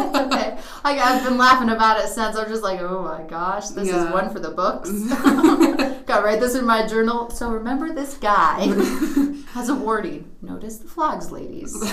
It's 0.00 0.16
okay. 0.16 0.58
I, 0.84 0.98
I've 0.98 1.24
been 1.24 1.38
laughing 1.38 1.68
about 1.70 2.00
it 2.00 2.08
since. 2.08 2.36
I'm 2.36 2.48
just 2.48 2.62
like, 2.62 2.80
oh 2.80 3.02
my 3.02 3.22
gosh, 3.22 3.68
this 3.68 3.88
is 3.88 4.10
one 4.10 4.32
for 4.32 4.40
the 4.40 4.50
books. 4.50 4.90
Gotta 6.10 6.24
write 6.26 6.40
this 6.40 6.56
in 6.56 6.66
my 6.66 6.84
journal. 6.88 7.30
So 7.30 7.50
remember 7.52 7.94
this 7.94 8.16
guy 8.16 8.62
has 9.52 9.68
a 9.68 9.74
warning. 9.76 10.28
Notice 10.42 10.78
the 10.78 10.88
flags, 10.88 11.30
ladies. 11.30 11.76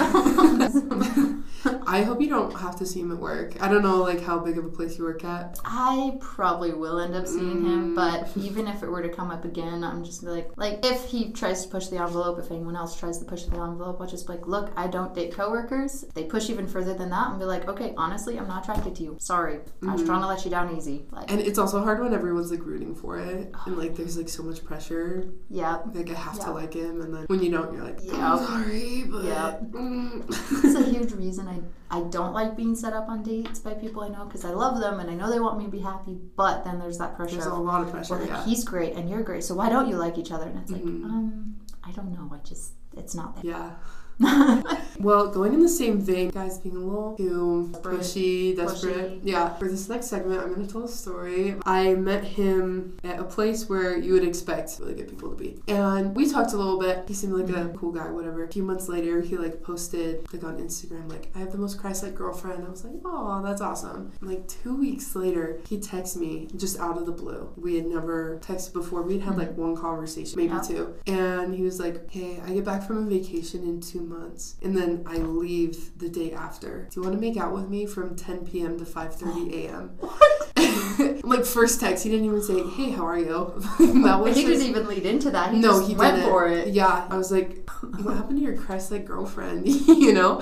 I 1.85 2.01
hope 2.03 2.21
you 2.21 2.29
don't 2.29 2.51
have 2.53 2.77
to 2.77 2.85
see 2.85 3.01
him 3.01 3.11
at 3.11 3.17
work. 3.17 3.61
I 3.61 3.67
don't 3.67 3.83
know 3.83 3.97
like 3.97 4.21
how 4.21 4.39
big 4.39 4.57
of 4.57 4.65
a 4.65 4.69
place 4.69 4.97
you 4.97 5.03
work 5.03 5.23
at. 5.23 5.59
I 5.65 6.17
probably 6.19 6.73
will 6.73 6.99
end 6.99 7.13
up 7.13 7.27
seeing 7.27 7.57
Mm. 7.57 7.65
him, 7.65 7.95
but 7.95 8.29
even 8.37 8.67
if 8.67 8.81
it 8.83 8.89
were 8.89 9.01
to 9.03 9.09
come 9.09 9.29
up 9.31 9.43
again, 9.45 9.83
I'm 9.83 10.03
just 10.03 10.23
like, 10.23 10.49
like 10.55 10.83
if 10.85 11.05
he 11.05 11.31
tries 11.31 11.63
to 11.63 11.69
push 11.69 11.87
the 11.87 11.97
envelope, 11.97 12.39
if 12.39 12.49
anyone 12.51 12.75
else 12.75 12.97
tries 12.99 13.19
to 13.19 13.25
push 13.25 13.43
the 13.43 13.57
envelope, 13.57 13.97
I'll 13.99 14.07
just 14.07 14.25
be 14.27 14.33
like, 14.33 14.47
look, 14.47 14.71
I 14.75 14.87
don't 14.87 15.13
date 15.13 15.33
coworkers. 15.33 16.03
If 16.03 16.13
they 16.15 16.23
push 16.23 16.49
even 16.49 16.67
further 16.67 16.93
than 16.93 17.09
that, 17.11 17.29
and 17.31 17.39
be 17.39 17.45
like, 17.45 17.67
okay, 17.67 17.93
honestly, 17.97 18.37
I'm 18.39 18.47
not 18.47 18.63
attracted 18.63 18.95
to 18.95 19.03
you. 19.03 19.17
Sorry, 19.19 19.59
I 19.87 19.93
was 19.93 20.03
trying 20.05 20.21
to 20.21 20.27
let 20.27 20.43
you 20.45 20.51
down 20.51 20.75
easy. 20.75 21.05
Like, 21.11 21.29
And 21.31 21.39
it's 21.41 21.59
also 21.59 21.83
hard 21.83 21.99
when 22.01 22.13
everyone's 22.13 22.49
like 22.51 22.65
rooting 22.65 22.95
for 22.95 23.19
it 23.19 23.51
and 23.65 23.77
like 23.77 23.95
there's 24.07 24.17
like 24.17 24.29
so 24.29 24.41
much 24.43 24.63
pressure. 24.63 25.25
yeah, 25.49 25.79
Like 25.93 26.09
I 26.09 26.13
have 26.13 26.37
Yeah. 26.37 26.45
to 26.45 26.51
like 26.51 26.73
him 26.73 27.01
and 27.01 27.13
then 27.13 27.25
when 27.27 27.41
you 27.43 27.51
don't 27.51 27.73
you're 27.73 27.83
like, 27.83 27.99
Yeah. 28.01 28.33
I'm 28.33 28.45
sorry, 28.45 29.03
but 29.03 29.23
Yeah. 29.25 29.57
mm. 29.61 30.23
it's 30.63 30.75
a 30.75 30.83
huge 30.95 31.11
reason 31.11 31.47
I 31.47 31.59
I 31.89 32.01
don't 32.09 32.33
like 32.33 32.55
being 32.55 32.75
set 32.75 32.93
up 32.93 33.09
on 33.09 33.21
dates 33.23 33.59
by 33.59 33.73
people 33.73 34.03
I 34.03 34.09
know 34.09 34.23
because 34.25 34.45
I 34.45 34.51
love 34.51 34.79
them 34.79 34.99
and 35.01 35.09
I 35.11 35.15
know 35.15 35.29
they 35.29 35.39
want 35.41 35.57
me 35.57 35.65
to 35.65 35.71
be 35.71 35.79
happy, 35.79 36.17
but 36.37 36.63
then 36.63 36.79
there's 36.79 36.97
that 36.99 37.15
pressure. 37.17 37.35
There's 37.35 37.45
a 37.47 37.53
lot 37.55 37.81
of 37.83 37.91
pressure, 37.91 38.13
well, 38.15 38.21
like, 38.21 38.29
yeah. 38.29 38.45
he's 38.45 38.63
great 38.63 38.93
and 38.95 39.09
you're 39.09 39.23
great, 39.23 39.43
so 39.43 39.55
why 39.55 39.67
don't 39.69 39.87
you 39.89 39.97
like 39.97 40.17
each 40.17 40.31
other? 40.31 40.45
And 40.47 40.57
it's 40.59 40.71
like, 40.71 40.83
Mhm. 40.83 41.03
um, 41.05 41.55
I 41.83 41.91
don't 41.91 42.11
know. 42.13 42.29
I 42.33 42.39
just 42.51 42.73
it's 42.95 43.13
not 43.15 43.35
there. 43.35 43.45
Yeah. 43.51 43.71
Well, 44.99 45.27
going 45.27 45.53
in 45.53 45.61
the 45.61 45.69
same 45.69 46.01
vein, 46.01 46.29
guys 46.29 46.57
being 46.57 46.75
a 46.75 46.79
little 46.79 47.15
too 47.15 47.69
Desperate. 47.71 47.99
pushy, 47.99 48.55
desperate. 48.55 48.95
Pushy. 48.95 49.19
Yeah. 49.23 49.53
For 49.55 49.67
this 49.67 49.87
next 49.89 50.07
segment, 50.07 50.41
I'm 50.41 50.53
going 50.53 50.65
to 50.65 50.71
tell 50.71 50.83
a 50.83 50.87
story. 50.87 51.55
I 51.65 51.93
met 51.93 52.23
him 52.23 52.97
at 53.03 53.19
a 53.19 53.23
place 53.23 53.69
where 53.69 53.97
you 53.97 54.13
would 54.13 54.23
expect 54.23 54.77
really 54.79 54.95
good 54.95 55.09
people 55.09 55.29
to 55.29 55.35
be. 55.35 55.61
And 55.67 56.15
we 56.15 56.29
talked 56.29 56.53
a 56.53 56.57
little 56.57 56.79
bit. 56.79 57.05
He 57.07 57.13
seemed 57.13 57.33
like 57.33 57.49
a 57.49 57.59
mm-hmm. 57.59 57.77
cool 57.77 57.91
guy, 57.91 58.09
whatever. 58.09 58.43
A 58.43 58.47
few 58.47 58.63
months 58.63 58.89
later, 58.89 59.21
he 59.21 59.37
like 59.37 59.61
posted 59.61 60.25
like 60.33 60.43
on 60.43 60.57
Instagram, 60.57 61.09
like, 61.09 61.29
I 61.35 61.39
have 61.39 61.51
the 61.51 61.57
most 61.57 61.79
Christ-like 61.79 62.15
girlfriend. 62.15 62.65
I 62.65 62.69
was 62.69 62.83
like, 62.83 62.95
oh, 63.05 63.41
that's 63.43 63.61
awesome. 63.61 64.11
And, 64.19 64.29
like 64.29 64.47
two 64.47 64.75
weeks 64.75 65.15
later, 65.15 65.59
he 65.67 65.77
texted 65.77 66.17
me 66.17 66.47
just 66.55 66.79
out 66.79 66.97
of 66.97 67.05
the 67.05 67.11
blue. 67.11 67.51
We 67.55 67.75
had 67.75 67.85
never 67.85 68.39
texted 68.41 68.73
before. 68.73 69.03
We'd 69.03 69.21
had 69.21 69.37
like 69.37 69.51
mm-hmm. 69.51 69.61
one 69.61 69.75
conversation, 69.75 70.37
maybe 70.37 70.53
Yeah. 70.53 70.61
two. 70.61 70.95
And 71.05 71.53
he 71.53 71.63
was 71.63 71.79
like, 71.79 72.09
hey, 72.11 72.41
I 72.45 72.53
get 72.53 72.65
back 72.65 72.83
from 72.83 72.97
a 72.97 73.09
vacation 73.09 73.63
in 73.63 73.79
two 73.79 74.06
months. 74.07 74.55
And 74.61 74.75
then 74.75 75.03
I 75.05 75.17
leave 75.17 75.97
the 75.99 76.09
day 76.09 76.31
after. 76.33 76.87
Do 76.91 76.99
you 76.99 77.03
want 77.07 77.15
to 77.15 77.21
make 77.21 77.37
out 77.37 77.53
with 77.53 77.69
me 77.69 77.85
from 77.85 78.15
10 78.15 78.45
p.m. 78.45 78.77
to 78.79 78.85
5.30 78.85 79.53
a.m.? 79.65 79.97
like 81.23 81.45
first 81.45 81.79
text, 81.79 82.03
he 82.03 82.09
didn't 82.09 82.25
even 82.25 82.41
say, 82.41 82.63
hey, 82.63 82.91
how 82.91 83.05
are 83.05 83.19
you? 83.19 83.53
that 84.03 84.19
was 84.21 84.35
he 84.35 84.43
just- 84.43 84.61
didn't 84.61 84.67
even 84.69 84.87
lead 84.87 85.05
into 85.05 85.31
that. 85.31 85.53
He 85.53 85.59
no, 85.59 85.79
just 85.79 85.89
he 85.89 85.95
went 85.95 86.15
didn't. 86.15 86.29
for 86.29 86.47
it. 86.47 86.69
Yeah, 86.69 87.07
I 87.09 87.17
was 87.17 87.31
like, 87.31 87.69
"What 87.81 88.15
happened 88.17 88.39
to 88.39 88.43
your 88.43 88.57
Christ-like 88.57 89.05
girlfriend?" 89.05 89.67
you 89.67 90.13
know, 90.13 90.41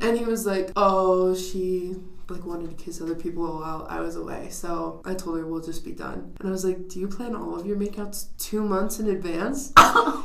and 0.00 0.18
he 0.18 0.24
was 0.24 0.44
like, 0.46 0.70
"Oh, 0.76 1.34
she 1.34 1.94
like 2.28 2.44
wanted 2.46 2.76
to 2.76 2.82
kiss 2.84 3.00
other 3.00 3.14
people 3.14 3.44
while 3.44 3.86
I 3.88 4.00
was 4.00 4.16
away." 4.16 4.48
So 4.50 5.02
I 5.04 5.14
told 5.14 5.38
her 5.38 5.46
we'll 5.46 5.60
just 5.62 5.84
be 5.84 5.92
done. 5.92 6.34
And 6.40 6.48
I 6.48 6.50
was 6.50 6.64
like, 6.64 6.88
"Do 6.88 6.98
you 7.00 7.08
plan 7.08 7.34
all 7.36 7.58
of 7.58 7.66
your 7.66 7.76
makeouts 7.76 8.26
two 8.38 8.62
months 8.62 8.98
in 8.98 9.08
advance?" 9.08 9.72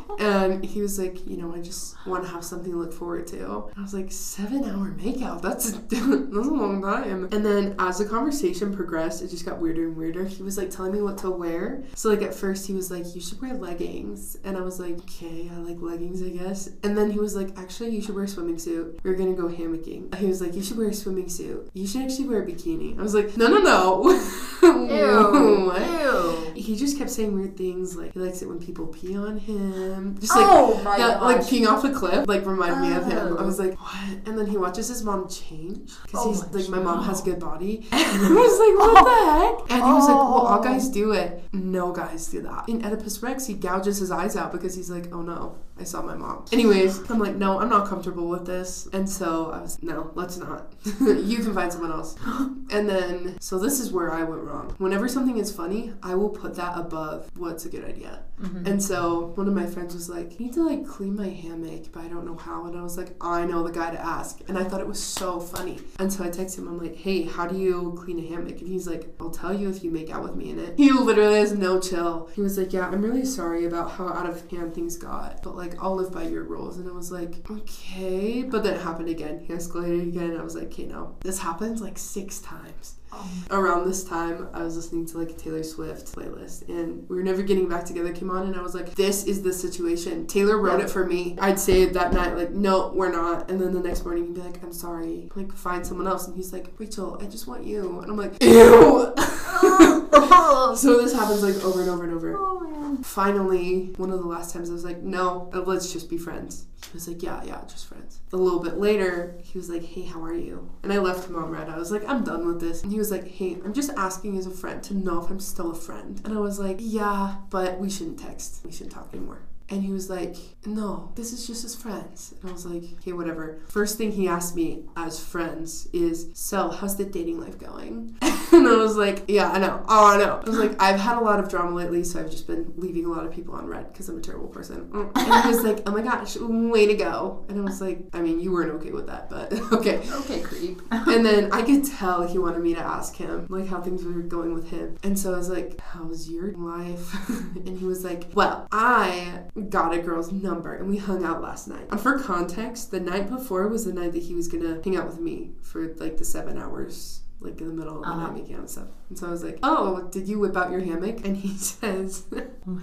And 0.20 0.66
he 0.66 0.82
was 0.82 0.98
like, 0.98 1.26
you 1.28 1.38
know, 1.38 1.54
I 1.54 1.60
just 1.60 1.96
want 2.08 2.24
to 2.24 2.30
have 2.30 2.44
something 2.44 2.72
to 2.72 2.78
look 2.78 2.92
forward 2.92 3.28
to. 3.28 3.70
I 3.78 3.82
was 3.82 3.94
like, 3.94 4.12
seven 4.12 4.64
hour 4.66 4.90
makeout? 4.92 5.42
That's, 5.42 5.72
that's 5.90 6.02
a 6.02 6.52
long 6.52 6.82
time. 6.82 7.30
And 7.32 7.46
then 7.46 7.76
as 7.80 8.00
the 8.00 8.06
conversation 8.06 8.76
progressed, 8.76 9.22
it 9.22 9.30
just 9.30 9.46
got 9.46 9.62
weirder 9.62 9.88
and 9.88 9.96
weirder. 9.96 10.26
He 10.26 10.42
was 10.44 10.58
like 10.58 10.70
telling 10.72 10.92
me 10.92 11.02
what 11.02 11.18
to 11.20 11.30
wear. 11.30 11.84
So, 11.96 12.10
like, 12.10 12.22
at 12.24 12.34
first, 12.34 12.66
he 12.68 12.74
was 12.74 12.90
like, 12.90 13.14
you 13.16 13.22
should 13.22 13.42
wear 13.42 13.54
leggings. 13.54 14.38
And 14.44 14.58
I 14.58 14.62
was 14.62 14.80
like, 14.80 14.98
okay, 15.02 15.50
I 15.54 15.58
like 15.60 15.78
leggings, 15.82 16.22
I 16.24 16.30
guess. 16.30 16.70
And 16.84 16.98
then 16.98 17.12
he 17.12 17.20
was 17.20 17.36
like, 17.36 17.58
actually, 17.58 17.92
you 17.92 18.02
should 18.02 18.16
wear 18.16 18.26
a 18.26 18.28
swimming 18.28 18.58
suit. 18.58 19.00
We're 19.04 19.16
gonna 19.16 19.34
go 19.34 19.48
hammocking. 19.48 20.14
He 20.16 20.26
was 20.26 20.42
like, 20.42 20.56
you 20.56 20.64
should 20.64 20.78
wear 20.78 20.90
a 20.90 20.94
swimming 20.94 21.30
suit. 21.30 21.70
You 21.74 21.86
should 21.88 22.02
actually 22.02 22.28
wear 22.28 22.42
a 22.42 22.46
bikini. 22.46 22.98
I 22.98 23.02
was 23.02 23.14
like, 23.14 23.38
no, 23.38 23.48
no, 23.48 23.60
no. 23.60 24.10
Ew. 24.64 25.66
What? 25.68 25.82
Ew. 25.82 26.47
He 26.68 26.76
just 26.76 26.98
kept 26.98 27.10
saying 27.10 27.34
weird 27.34 27.56
things 27.58 27.96
like 27.96 28.14
he 28.14 28.20
likes 28.20 28.42
it 28.42 28.48
when 28.50 28.60
people 28.60 28.88
pee 28.88 29.16
on 29.18 29.38
him. 29.38 30.18
Just 30.20 30.36
like 30.36 30.46
oh 30.48 30.82
my 30.84 30.98
yeah, 30.98 31.20
like 31.22 31.38
peeing 31.38 31.66
off 31.66 31.84
a 31.86 31.92
cliff, 31.92 32.28
like 32.28 32.46
reminded 32.46 32.82
me 32.90 32.94
of 32.96 33.06
him. 33.06 33.38
I 33.38 33.42
Oh. 33.42 33.46
was 33.46 33.58
like, 33.58 33.80
what? 33.80 34.10
And 34.28 34.38
then 34.38 34.48
he 34.48 34.58
watches 34.58 34.90
his 34.90 35.02
mom 35.04 35.30
change 35.30 35.92
because 36.04 36.26
Oh 36.26 36.30
he's 36.30 36.42
my 36.42 36.60
like, 36.60 36.70
my 36.70 36.80
mom 36.80 37.04
has 37.06 37.22
a 37.22 37.24
good 37.24 37.40
body. 37.40 37.88
And 37.92 38.38
I 38.38 38.42
was 38.48 38.60
like, 38.60 38.76
what 38.80 39.04
the 39.06 39.66
heck? 39.70 39.72
And 39.80 39.88
he 39.88 39.94
was 39.94 40.08
like, 40.08 40.16
well, 40.18 40.46
all 40.46 40.60
Oh. 40.60 40.64
guys 40.64 40.90
do 40.90 41.14
it. 41.14 41.44
No 41.54 41.92
guys 41.94 42.28
do 42.28 42.42
that. 42.42 42.68
In 42.68 42.84
Oedipus 42.86 43.22
Rex, 43.24 43.46
he 43.46 43.54
gouges 43.54 44.00
his 44.00 44.12
eyes 44.12 44.36
out 44.36 44.52
because 44.52 44.76
he's 44.76 44.90
like, 44.90 45.14
oh 45.14 45.22
no, 45.22 45.56
I 45.80 45.84
saw 45.84 46.02
my 46.02 46.16
mom. 46.16 46.46
Anyways, 46.52 47.10
I'm 47.10 47.20
like, 47.20 47.36
no, 47.36 47.60
I'm 47.60 47.70
not 47.70 47.88
comfortable 47.88 48.28
with 48.28 48.46
this. 48.46 48.88
And 48.94 49.10
so 49.10 49.52
I 49.52 49.62
was, 49.62 49.82
no, 49.82 50.12
let's 50.16 50.38
not. 50.38 50.74
you 51.02 51.38
can 51.38 51.54
find 51.54 51.72
someone 51.72 51.92
else. 51.92 52.16
And 52.70 52.90
then, 52.90 53.38
so 53.40 53.58
this 53.58 53.80
is 53.80 53.94
where 53.94 54.12
I 54.12 54.24
went 54.24 54.42
wrong. 54.42 54.76
Whenever 54.78 55.08
something 55.08 55.38
is 55.38 55.54
funny, 55.54 55.94
I 56.04 56.16
will 56.16 56.30
put 56.30 56.56
that 56.56 56.78
above 56.78 57.30
what's 57.38 57.66
a 57.66 57.70
good 57.70 57.86
idea. 57.86 58.24
Mm-hmm. 58.42 58.68
And 58.68 58.84
so 58.84 59.32
one 59.36 59.48
of 59.48 59.54
my 59.54 59.66
friends 59.66 59.96
was 59.96 60.10
like, 60.10 60.40
"You 60.40 60.46
need 60.46 60.54
to 60.54 60.64
like 60.64 60.86
clean 60.86 61.16
my 61.16 61.30
hammock, 61.30 61.92
but 61.92 62.04
I 62.04 62.08
don't 62.08 62.26
know 62.26 62.36
how." 62.36 62.66
And 62.66 62.78
I 62.78 62.84
was 62.84 62.98
like, 62.98 63.16
"I 63.20 63.46
know 63.46 63.64
the 63.64 63.72
guy 63.72 63.90
to 63.90 64.00
ask." 64.00 64.42
And 64.48 64.58
I 64.58 64.64
thought 64.64 64.80
it 64.80 64.88
was 64.88 65.02
so 65.02 65.40
funny. 65.40 65.80
And 65.98 66.14
so 66.14 66.24
I 66.24 66.28
texted 66.28 66.60
him. 66.60 66.68
I'm 66.68 66.78
like, 66.78 66.96
"Hey, 66.96 67.24
how 67.24 67.48
do 67.48 67.58
you 67.58 67.96
clean 67.98 68.20
a 68.20 68.28
hammock?" 68.28 68.60
And 68.60 68.68
he's 68.68 68.88
like, 68.88 69.08
"I'll 69.20 69.32
tell 69.32 69.54
you 69.54 69.70
if 69.70 69.84
you 69.84 69.90
make 69.90 70.12
out 70.12 70.22
with 70.22 70.36
me 70.36 70.52
in 70.52 70.60
it." 70.60 70.76
He 70.78 70.92
literally 70.92 71.40
has 71.40 71.54
no 71.54 71.80
chill. 71.80 72.30
He 72.36 72.42
was 72.42 72.58
like, 72.58 72.74
"Yeah, 72.74 72.88
I'm 72.88 73.02
really 73.02 73.26
sorry 73.26 73.66
about 73.66 73.92
how 73.92 74.10
out 74.10 74.30
of 74.30 74.48
hand 74.52 74.76
things 74.76 74.98
got, 74.98 75.42
but 75.42 75.56
like 75.56 75.67
I'll 75.80 75.96
live 75.96 76.12
by 76.12 76.24
your 76.24 76.44
rules." 76.44 76.78
And 76.78 76.90
I 76.90 76.94
was 76.94 77.12
like, 77.12 77.50
"Okay." 77.50 78.44
But 78.44 78.64
then 78.64 78.76
it 78.76 78.82
happened 78.82 79.10
again. 79.10 79.40
He 79.40 79.54
escalated 79.54 80.08
again. 80.08 80.38
I 80.38 80.44
was 80.44 80.56
like, 80.56 80.68
"Okay, 80.68 80.86
no, 80.86 81.16
this 81.22 81.40
happens 81.40 81.82
like 81.82 81.98
six 81.98 82.40
times." 82.40 82.96
Oh. 83.12 83.30
Around 83.52 83.88
this 83.88 84.04
time 84.04 84.50
I 84.54 84.64
was 84.64 84.76
listening 84.76 85.06
to 85.08 85.18
like 85.18 85.30
a 85.30 85.34
Taylor 85.34 85.64
Swift 85.64 86.14
playlist. 86.14 86.68
And 86.68 87.08
we 87.10 87.16
were 87.16 87.24
never 87.24 87.42
getting 87.42 87.70
back 87.70 87.86
together 87.86 88.12
came 88.12 88.30
on. 88.30 88.48
And 88.48 88.56
I 88.56 88.62
was 88.62 88.76
like 88.76 88.96
this 88.96 89.26
is 89.26 89.42
the 89.42 89.54
situation. 89.54 90.28
Taylor 90.28 90.58
wrote 90.58 90.82
it 90.82 90.90
for 90.90 91.06
me. 91.06 91.38
I'd 91.40 91.60
say 91.60 91.86
that 91.86 92.14
night 92.14 92.36
like 92.36 92.52
no 92.52 92.92
we're 92.94 93.12
not. 93.12 93.50
And 93.50 93.62
then 93.62 93.74
the 93.74 93.80
next 93.80 94.04
morning 94.04 94.26
he'd 94.26 94.36
be 94.36 94.42
like 94.42 94.62
I'm 94.62 94.74
sorry. 94.74 95.30
Like 95.36 95.54
find 95.54 95.88
someone 95.88 96.08
else. 96.08 96.28
And 96.28 96.36
he's 96.36 96.52
like 96.52 96.74
Rachel 96.78 97.18
I 97.22 97.28
just 97.28 97.48
want 97.48 97.66
you. 97.66 98.00
And 98.02 98.12
I'm 98.12 98.18
like 98.18 98.44
ew 98.44 99.14
so 100.76 101.02
this 101.02 101.14
happens 101.14 101.44
like 101.44 101.64
over 101.64 101.82
and 101.82 101.90
over 101.90 102.04
and 102.04 102.14
over. 102.14 102.36
Oh 102.38 102.58
finally 103.04 103.94
one 103.98 104.12
of 104.12 104.20
the 104.20 104.28
last 104.28 104.54
times 104.54 104.70
I 104.70 104.74
was 104.74 104.84
like 104.84 105.02
no 105.02 105.50
uh, 105.54 105.62
let's 105.62 105.92
just 105.92 106.10
be 106.10 106.18
friends. 106.18 106.66
He 106.84 106.94
was 106.94 107.08
like 107.08 107.22
yeah 107.22 107.44
yeah 107.44 107.62
just 107.68 107.88
friends. 107.88 108.20
A 108.34 108.38
little 108.38 108.62
bit 108.62 108.78
later 108.78 109.38
he 109.44 109.58
was 109.58 109.70
like 109.70 109.84
hey 109.84 110.04
how 110.04 110.24
are 110.24 110.34
you? 110.34 110.70
And 110.84 110.94
I 110.94 111.00
left 111.00 111.28
him 111.28 111.36
on 111.36 111.50
read. 111.50 111.70
I 111.70 111.78
was 111.78 111.92
like 111.92 112.08
I'm 112.08 112.24
done 112.24 112.48
with 112.48 112.60
this. 112.60 112.84
And 112.84 112.92
he 112.92 112.98
was 112.98 113.12
like 113.12 113.28
hey 113.28 113.58
I'm 113.64 113.74
just 113.74 113.92
asking 113.98 114.38
as 114.38 114.46
a 114.46 114.52
friend 114.52 114.84
to 114.84 114.94
know 114.94 115.24
if 115.24 115.30
I'm 115.30 115.40
still 115.40 115.72
a 115.72 115.76
friend. 115.76 116.22
And 116.24 116.34
I 116.38 116.40
was 116.40 116.60
like 116.60 116.78
yeah 116.80 117.38
but 117.50 117.80
we 117.80 117.90
shouldn't 117.90 118.20
text. 118.20 118.62
We 118.64 118.72
shouldn't 118.72 118.94
talk 118.94 119.14
anymore. 119.14 119.42
And 119.70 119.84
he 119.84 119.92
was 119.92 120.10
like, 120.10 120.38
No, 120.66 121.12
this 121.16 121.34
is 121.34 121.46
just 121.46 121.66
as 121.66 121.76
friends. 121.76 122.34
And 122.40 122.50
I 122.50 122.54
was 122.54 122.66
like, 122.66 122.84
Okay, 123.00 123.12
whatever. 123.12 123.60
First 123.68 123.98
thing 123.98 124.14
he 124.14 124.26
asked 124.26 124.56
me 124.56 124.86
as 124.96 125.20
friends 125.20 125.90
is, 125.92 126.30
So, 126.34 126.70
how's 126.70 126.96
the 126.96 127.04
dating 127.04 127.42
life 127.42 127.60
going? 127.60 128.16
and 128.58 128.68
I 128.68 128.78
was 128.78 128.98
like, 128.98 129.24
Yeah, 129.28 129.50
I 129.52 129.60
know. 129.60 129.84
Oh, 129.88 130.14
I 130.14 130.18
know. 130.18 130.42
I 130.44 130.50
was 130.50 130.58
like, 130.58 130.82
I've 130.82 131.00
had 131.00 131.18
a 131.18 131.22
lot 131.22 131.40
of 131.40 131.50
drama 131.50 131.76
lately, 131.76 132.04
so 132.04 132.20
I've 132.20 132.30
just 132.30 132.48
been 132.48 132.74
leaving 132.76 133.06
a 133.06 133.10
lot 133.10 133.26
of 133.26 133.32
people 133.32 133.56
on 133.56 133.68
read 133.68 133.92
because 133.92 134.10
I'm 134.10 134.18
a 134.18 134.22
terrible 134.22 134.48
person. 134.48 134.90
And 134.94 135.18
he 135.44 135.50
was 135.50 135.64
like, 135.64 135.82
Oh 135.86 135.92
my 135.92 136.02
gosh, 136.02 136.38
way 136.38 136.86
to 136.88 136.96
go. 136.96 137.46
And 137.50 137.60
I 137.60 137.64
was 137.64 137.82
like, 137.82 138.00
I 138.14 138.22
mean, 138.22 138.40
you 138.40 138.52
weren't 138.52 138.72
okay 138.82 138.92
with 138.92 139.08
that, 139.08 139.30
but 139.30 139.54
okay. 139.74 140.02
Okay, 140.12 140.42
creep. 140.42 140.82
And 140.92 141.26
then 141.26 141.52
I 141.52 141.62
could 141.62 141.86
tell 141.86 142.28
he 142.28 142.38
wanted 142.38 142.62
me 142.62 142.74
to 142.76 142.82
ask 142.82 143.16
him, 143.16 143.48
like, 143.50 143.68
how 143.68 143.82
things 143.82 144.04
were 144.04 144.14
going 144.22 144.54
with 144.54 144.70
him. 144.70 144.98
And 145.04 145.18
so 145.18 145.34
I 145.34 145.38
was 145.38 145.50
like, 145.50 145.80
How's 145.80 146.30
your 146.30 146.52
life? 146.54 147.30
and 147.56 147.78
he 147.78 147.86
was 147.86 148.04
like, 148.04 148.26
Well, 148.34 148.68
I 148.72 149.44
got 149.70 149.94
a 149.94 150.00
girl's 150.00 150.32
number 150.32 150.76
and 150.76 150.90
we 150.90 150.98
hung 150.98 151.24
out 151.24 151.42
last 151.42 151.68
night. 151.68 151.88
And 151.92 152.00
for 152.00 152.20
context, 152.20 152.92
the 152.92 153.00
night 153.00 153.30
before 153.30 153.68
was 153.68 153.86
the 153.86 153.94
night 153.94 154.14
that 154.14 154.24
he 154.24 154.34
was 154.34 154.48
gonna 154.48 154.80
hang 154.84 154.96
out 154.96 155.08
with 155.08 155.20
me 155.20 155.52
for 155.62 155.94
like 155.96 156.18
the 156.18 156.26
seven 156.26 156.58
hours. 156.58 157.22
Like 157.40 157.62
in 157.62 157.68
the 157.68 157.74
middle 157.74 157.98
of 157.98 158.04
the 158.04 158.10
Uh-huh. 158.10 158.28
night 158.28 158.34
making 158.36 158.56
out 158.56 158.62
and 158.62 158.70
stuff. 158.70 158.88
And 159.10 159.18
so 159.20 159.28
I 159.28 159.32
was 159.32 159.44
like, 159.44 159.60
Oh, 159.62 160.08
did 160.12 160.28
you 160.28 160.40
whip 160.40 160.58
out 160.58 160.72
your 160.72 160.80
hammock? 160.82 161.24
And 161.26 161.38
he 161.38 161.56
says, 161.58 162.24
Oh. 162.68 162.82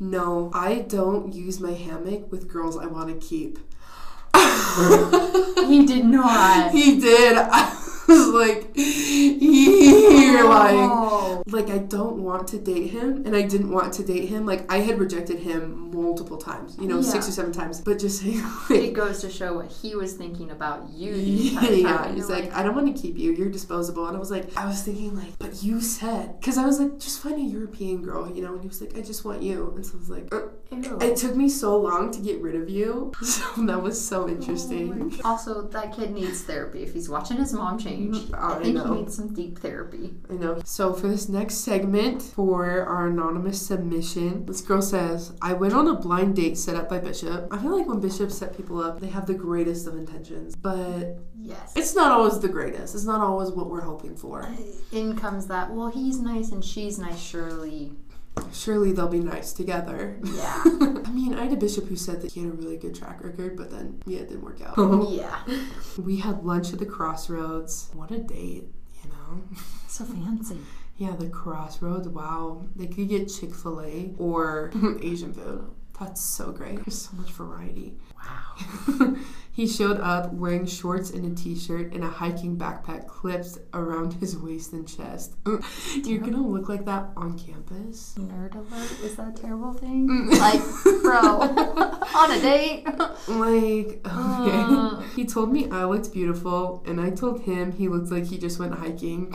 No, 0.00 0.50
I 0.54 0.80
don't 0.88 1.32
use 1.34 1.60
my 1.60 1.72
hammock 1.72 2.32
with 2.32 2.48
girls 2.48 2.76
I 2.78 2.86
wanna 2.86 3.14
keep. 3.16 3.58
He 5.68 5.86
did 5.86 6.04
not. 6.04 6.70
He 6.72 6.98
did. 7.00 7.36
I 7.38 7.72
was 8.08 8.28
like, 8.28 8.76
you're 9.40 10.48
lying. 10.48 10.78
Oh. 10.90 11.42
Like, 11.46 11.68
I 11.70 11.78
don't 11.78 12.22
want 12.22 12.48
to 12.48 12.58
date 12.58 12.90
him, 12.90 13.24
and 13.26 13.36
I 13.36 13.42
didn't 13.42 13.70
want 13.70 13.92
to 13.94 14.04
date 14.04 14.28
him. 14.28 14.46
Like, 14.46 14.70
I 14.72 14.78
had 14.78 14.98
rejected 14.98 15.38
him 15.40 15.90
multiple 15.94 16.36
times, 16.36 16.76
you 16.80 16.86
know, 16.88 17.02
six 17.02 17.28
or 17.28 17.32
seven 17.32 17.52
times. 17.52 17.80
But 17.80 17.98
just 17.98 18.20
saying, 18.22 18.42
It 18.70 18.92
goes 18.92 19.20
to 19.20 19.30
show 19.30 19.54
what 19.54 19.70
he 19.70 19.94
was 19.94 20.14
thinking 20.14 20.50
about 20.50 20.88
you. 20.90 21.12
entire 21.14 21.72
yeah, 21.72 22.12
he's 22.12 22.28
you're 22.28 22.38
like, 22.40 22.52
I 22.52 22.62
don't 22.62 22.74
want 22.74 22.94
to 22.94 23.00
keep 23.00 23.16
you. 23.18 23.32
You're 23.32 23.50
disposable. 23.50 24.06
And 24.06 24.16
I 24.16 24.20
was 24.20 24.30
like, 24.30 24.56
I 24.56 24.66
was 24.66 24.82
thinking, 24.82 25.14
like, 25.16 25.38
but 25.38 25.62
you 25.62 25.80
said, 25.80 26.40
because 26.40 26.58
I 26.58 26.66
was 26.66 26.80
like, 26.80 26.98
just 26.98 27.20
find 27.20 27.36
a 27.36 27.40
European 27.42 28.02
girl, 28.02 28.30
you 28.30 28.42
know? 28.42 28.52
And 28.54 28.62
he 28.62 28.68
was 28.68 28.80
like, 28.80 28.96
I 28.96 29.00
just 29.02 29.24
want 29.24 29.42
you. 29.42 29.72
And 29.76 29.84
so 29.84 29.94
I 29.94 29.98
was 29.98 30.10
like, 30.10 30.34
uh, 30.34 30.42
Ew. 30.82 30.98
it 31.00 31.16
took 31.16 31.34
me 31.36 31.48
so 31.48 31.76
long 31.76 32.10
to 32.12 32.20
get 32.20 32.40
rid 32.40 32.54
of 32.54 32.68
you. 32.68 33.12
So 33.24 33.66
that 33.66 33.82
was 33.82 34.02
so 34.06 34.24
oh 34.24 34.28
interesting. 34.28 35.20
Also, 35.24 35.62
that 35.68 35.94
kid 35.94 36.12
needs 36.12 36.42
therapy. 36.42 36.82
If 36.82 36.92
he's 36.92 37.08
watching 37.08 37.36
his 37.38 37.52
mom 37.52 37.78
change, 37.78 38.16
mm, 38.16 38.38
I, 38.38 38.58
I 38.58 38.62
think 38.62 38.76
know. 38.76 38.94
he 38.94 39.00
needs 39.00 39.16
some 39.16 39.32
deep 39.34 39.58
therapy. 39.58 40.14
I 40.30 40.34
know. 40.34 40.60
So 40.64 40.92
for 40.92 41.08
this 41.08 41.28
next 41.28 41.56
segment, 41.56 42.22
for 42.22 42.84
our 42.84 43.08
anonymous 43.08 43.60
submission, 43.66 44.46
this 44.46 44.60
girl 44.60 44.82
says, 44.82 45.32
I 45.42 45.52
went 45.54 45.74
on 45.74 45.88
a 45.88 45.94
blind 45.94 46.36
date 46.36 46.56
set 46.58 46.76
up 46.76 46.88
by 46.88 46.98
Bishop. 46.98 47.48
I 47.50 47.58
feel 47.58 47.76
like 47.76 47.86
when 47.88 48.00
bishops 48.00 48.38
set 48.38 48.56
people 48.56 48.80
up, 48.80 49.00
they 49.00 49.08
have 49.08 49.26
the 49.26 49.34
greatest 49.34 49.86
of 49.86 49.96
intentions, 49.96 50.54
but 50.54 51.18
Yes. 51.36 51.72
it's 51.76 51.94
not 51.94 52.10
always 52.12 52.38
the 52.38 52.48
greatest. 52.48 52.94
It's 52.94 53.04
not 53.04 53.20
always 53.20 53.50
what 53.50 53.68
we're 53.68 53.82
hoping 53.82 54.16
for. 54.16 54.44
Uh, 54.44 54.56
in 54.92 55.16
comes 55.16 55.46
that, 55.46 55.70
well, 55.72 55.88
he's 55.90 56.18
nice 56.20 56.52
and 56.52 56.64
she's 56.64 56.98
nice, 56.98 57.20
surely. 57.20 57.92
Surely 58.52 58.92
they'll 58.92 59.08
be 59.08 59.20
nice 59.20 59.52
together. 59.52 60.18
Yeah. 60.22 60.62
I 61.04 61.10
mean, 61.10 61.34
I 61.34 61.44
had 61.44 61.52
a 61.52 61.56
bishop 61.56 61.86
who 61.86 61.96
said 61.96 62.22
that 62.22 62.32
he 62.32 62.40
had 62.40 62.50
a 62.50 62.52
really 62.52 62.76
good 62.76 62.94
track 62.94 63.22
record, 63.22 63.56
but 63.56 63.70
then, 63.70 64.02
yeah, 64.06 64.20
it 64.20 64.28
didn't 64.28 64.42
work 64.44 64.60
out. 64.62 64.76
yeah. 65.10 65.40
we 65.98 66.18
had 66.18 66.44
lunch 66.44 66.72
at 66.72 66.78
the 66.78 66.86
crossroads. 66.86 67.90
What 67.92 68.10
a 68.10 68.18
date, 68.18 68.68
you 69.02 69.10
know? 69.10 69.42
So 69.88 70.04
fancy. 70.04 70.58
Yeah, 70.96 71.16
the 71.16 71.28
crossroads. 71.28 72.08
Wow. 72.08 72.66
They 72.76 72.86
could 72.86 73.08
get 73.08 73.28
Chick 73.28 73.54
fil 73.54 73.80
A 73.80 74.12
or 74.18 74.72
Asian 75.02 75.32
food. 75.32 75.70
That's 75.98 76.20
so 76.20 76.50
great. 76.50 76.76
There's 76.76 77.02
so 77.02 77.16
much 77.16 77.30
variety. 77.30 77.94
Wow. 78.26 79.14
he 79.52 79.68
showed 79.68 80.00
up 80.00 80.32
wearing 80.32 80.66
shorts 80.66 81.10
and 81.10 81.24
a 81.30 81.40
t 81.40 81.56
shirt 81.56 81.92
and 81.92 82.02
a 82.02 82.08
hiking 82.08 82.56
backpack 82.56 83.06
clipped 83.06 83.58
around 83.72 84.14
his 84.14 84.36
waist 84.36 84.72
and 84.72 84.86
chest. 84.86 85.34
You're 86.04 86.20
gonna 86.20 86.46
look 86.46 86.68
like 86.68 86.84
that 86.86 87.10
on 87.16 87.38
campus. 87.38 88.14
Nerd 88.18 88.54
alert? 88.54 88.90
Is 89.02 89.16
that 89.16 89.28
a 89.28 89.42
terrible 89.42 89.72
thing? 89.72 90.08
Mm. 90.08 90.38
like, 90.38 91.02
bro, 91.02 91.40
on 92.20 92.30
a 92.32 92.40
date? 92.40 92.84
Like, 93.28 94.00
okay. 94.06 94.64
Uh. 94.66 95.00
He 95.14 95.24
told 95.24 95.52
me 95.52 95.70
I 95.70 95.84
looked 95.84 96.12
beautiful, 96.12 96.82
and 96.86 97.00
I 97.00 97.10
told 97.10 97.42
him 97.42 97.72
he 97.72 97.88
looked 97.88 98.10
like 98.10 98.26
he 98.26 98.38
just 98.38 98.58
went 98.58 98.74
hiking. 98.74 99.34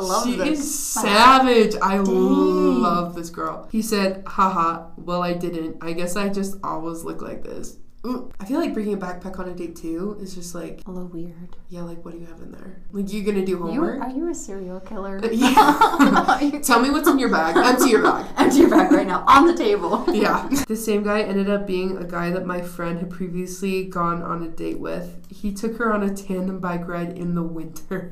Love 0.00 0.24
she 0.24 0.36
this. 0.36 0.60
is 0.60 0.84
savage. 0.84 1.74
I 1.82 1.96
Dang. 1.96 2.04
love 2.06 3.14
this 3.14 3.30
girl. 3.30 3.68
He 3.70 3.82
said, 3.82 4.24
haha, 4.26 4.86
well, 4.96 5.22
I 5.22 5.32
didn't. 5.32 5.76
I 5.82 5.92
guess 5.92 6.16
I 6.16 6.28
just 6.28 6.56
always 6.62 7.04
look 7.04 7.22
like 7.22 7.44
this. 7.44 7.76
I 8.04 8.44
feel 8.44 8.60
like 8.60 8.72
bringing 8.72 8.94
a 8.94 8.96
backpack 8.96 9.38
on 9.38 9.48
a 9.48 9.54
date 9.54 9.76
too 9.76 10.16
is 10.20 10.34
just 10.34 10.54
like, 10.54 10.82
A 10.86 10.90
little 10.90 11.08
weird. 11.08 11.56
yeah, 11.68 11.82
like 11.82 12.04
what 12.04 12.14
do 12.14 12.20
you 12.20 12.26
have 12.26 12.40
in 12.40 12.52
there? 12.52 12.80
Like 12.92 13.12
you 13.12 13.22
gonna 13.22 13.44
do 13.44 13.52
You, 13.52 13.58
homework? 13.58 14.00
are 14.00 14.10
you 14.10 14.30
a 14.30 14.34
serial 14.34 14.80
killer? 14.80 15.20
Yeah. 15.32 16.60
Tell 16.62 16.80
me 16.80 16.90
what's 16.90 17.08
in 17.08 17.18
your 17.18 17.28
bag. 17.30 17.56
Empty 17.56 17.90
your 17.90 18.02
bag. 18.02 18.26
Empty 18.38 18.58
your 18.60 18.70
bag 18.70 18.92
right 18.92 19.06
now 19.06 19.24
on 19.26 19.46
the 19.46 19.54
table. 19.56 20.04
Yeah. 20.12 20.48
The 20.68 20.76
same 20.76 21.02
guy 21.02 21.22
ended 21.22 21.50
up 21.50 21.66
being 21.66 21.96
a 21.96 22.04
guy 22.04 22.30
that 22.30 22.46
my 22.46 22.62
friend 22.62 22.98
had 22.98 23.10
previously 23.10 23.84
gone 23.84 24.22
on 24.22 24.42
a 24.42 24.48
date 24.48 24.78
with. 24.80 25.26
He 25.30 25.52
took 25.52 25.76
her 25.78 25.92
on 25.92 26.02
a 26.02 26.14
tandem 26.14 26.60
bike 26.60 26.86
ride 26.88 27.18
in 27.18 27.34
the 27.34 27.42
winter. 27.42 28.10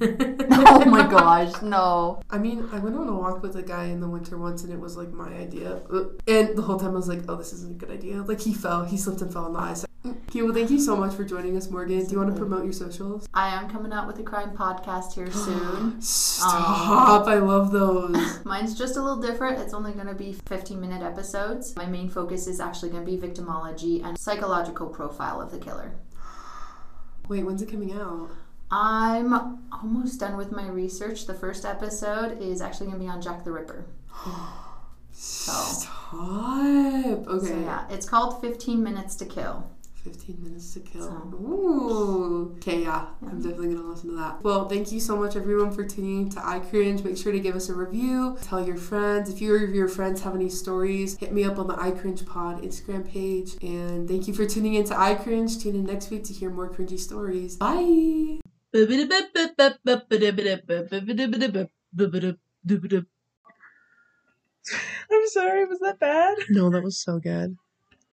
oh 0.50 0.84
my 0.84 1.06
gosh, 1.06 1.62
no. 1.62 2.20
I 2.28 2.38
mean, 2.38 2.68
I 2.72 2.78
went 2.80 2.96
on 2.96 3.08
a 3.08 3.14
walk 3.14 3.42
with 3.42 3.56
a 3.56 3.62
guy 3.62 3.84
in 3.86 4.00
the 4.00 4.08
winter 4.08 4.36
once 4.36 4.62
and 4.64 4.72
it 4.72 4.78
was 4.80 4.96
like 4.96 5.12
my 5.12 5.28
idea. 5.28 5.80
And 6.28 6.56
the 6.56 6.62
whole 6.62 6.78
time 6.78 6.90
I 6.90 6.94
was 6.94 7.08
like, 7.08 7.22
oh, 7.28 7.36
this 7.36 7.52
isn't 7.54 7.70
a 7.70 7.74
good 7.86 7.90
idea. 7.90 8.22
Like 8.22 8.40
he 8.40 8.52
fell, 8.52 8.84
he 8.84 8.96
slipped 8.96 9.22
and 9.22 9.32
fell 9.32 9.44
on 9.46 9.52
the 9.54 9.58
ice. 9.60 9.75
Okay, 10.28 10.42
well, 10.42 10.52
thank 10.52 10.70
you 10.70 10.78
so 10.78 10.96
much 10.96 11.14
for 11.14 11.24
joining 11.24 11.56
us, 11.56 11.70
Morgan. 11.70 12.04
Do 12.04 12.12
you 12.12 12.18
want 12.18 12.32
to 12.32 12.38
promote 12.38 12.64
your 12.64 12.72
socials? 12.72 13.26
I 13.32 13.48
am 13.48 13.68
coming 13.70 13.92
out 13.92 14.06
with 14.06 14.18
a 14.18 14.22
crime 14.22 14.56
podcast 14.56 15.14
here 15.14 15.30
soon. 15.30 16.00
Um, 16.36 16.52
Stop! 16.52 17.26
I 17.26 17.36
love 17.36 17.72
those. 17.72 18.14
Mine's 18.44 18.76
just 18.76 18.98
a 18.98 19.02
little 19.02 19.22
different. 19.22 19.58
It's 19.58 19.72
only 19.72 19.92
going 19.92 20.06
to 20.06 20.14
be 20.14 20.34
15 20.34 20.78
minute 20.78 21.02
episodes. 21.02 21.74
My 21.74 21.86
main 21.86 22.10
focus 22.10 22.46
is 22.46 22.60
actually 22.60 22.90
going 22.90 23.06
to 23.06 23.10
be 23.10 23.16
victimology 23.16 24.04
and 24.04 24.18
psychological 24.18 24.88
profile 24.88 25.40
of 25.40 25.50
the 25.50 25.58
killer. 25.58 25.94
Wait, 27.28 27.44
when's 27.46 27.62
it 27.62 27.70
coming 27.70 27.92
out? 27.92 28.28
I'm 28.70 29.32
almost 29.72 30.20
done 30.20 30.36
with 30.36 30.52
my 30.52 30.68
research. 30.68 31.26
The 31.26 31.32
first 31.32 31.64
episode 31.64 32.42
is 32.42 32.60
actually 32.60 32.88
going 32.88 32.98
to 32.98 33.04
be 33.04 33.10
on 33.10 33.22
Jack 33.22 33.44
the 33.44 33.52
Ripper. 33.52 33.86
So, 35.18 35.52
Stop. 35.52 36.12
Okay. 36.14 37.46
so 37.46 37.58
yeah, 37.60 37.86
it's 37.88 38.06
called 38.06 38.40
15 38.42 38.82
Minutes 38.82 39.14
to 39.16 39.24
Kill. 39.24 39.66
15 40.04 40.40
minutes 40.40 40.72
to 40.74 40.80
kill. 40.80 41.02
So- 41.02 41.36
Ooh. 41.42 42.54
Okay, 42.58 42.82
yeah. 42.82 43.06
I'm 43.22 43.40
definitely 43.42 43.70
going 43.70 43.78
to 43.82 43.88
listen 43.88 44.10
to 44.10 44.16
that. 44.16 44.40
Well, 44.44 44.68
thank 44.68 44.92
you 44.92 45.00
so 45.00 45.16
much, 45.16 45.34
everyone, 45.34 45.72
for 45.72 45.84
tuning 45.84 46.22
in 46.22 46.28
to 46.30 46.46
I 46.46 46.60
Cringe. 46.60 47.02
Make 47.02 47.16
sure 47.16 47.32
to 47.32 47.40
give 47.40 47.56
us 47.56 47.68
a 47.68 47.74
review. 47.74 48.38
Tell 48.42 48.64
your 48.64 48.76
friends. 48.76 49.28
If 49.28 49.40
you 49.40 49.52
or 49.52 49.58
your 49.58 49.88
friends 49.88 50.20
have 50.22 50.36
any 50.36 50.48
stories, 50.48 51.16
hit 51.18 51.32
me 51.32 51.42
up 51.42 51.58
on 51.58 51.66
the 51.66 51.74
I 51.80 51.90
Cringe 51.90 52.24
Pod 52.24 52.62
Instagram 52.62 53.10
page. 53.10 53.56
And 53.62 54.06
thank 54.08 54.28
you 54.28 54.34
for 54.34 54.46
tuning 54.46 54.74
in 54.74 54.84
to 54.84 54.96
I 54.96 55.16
Cringe. 55.16 55.58
Tune 55.60 55.74
in 55.74 55.84
next 55.84 56.10
week 56.10 56.22
to 56.24 56.32
hear 56.32 56.50
more 56.50 56.70
cringy 56.70 57.00
stories. 57.00 57.56
Bye. 57.56 58.38
I'm 65.10 65.26
sorry, 65.28 65.64
was 65.66 65.80
that 65.80 65.98
bad? 65.98 66.36
No, 66.50 66.70
that 66.70 66.82
was 66.82 66.98
so 67.00 67.18
good. 67.18 67.56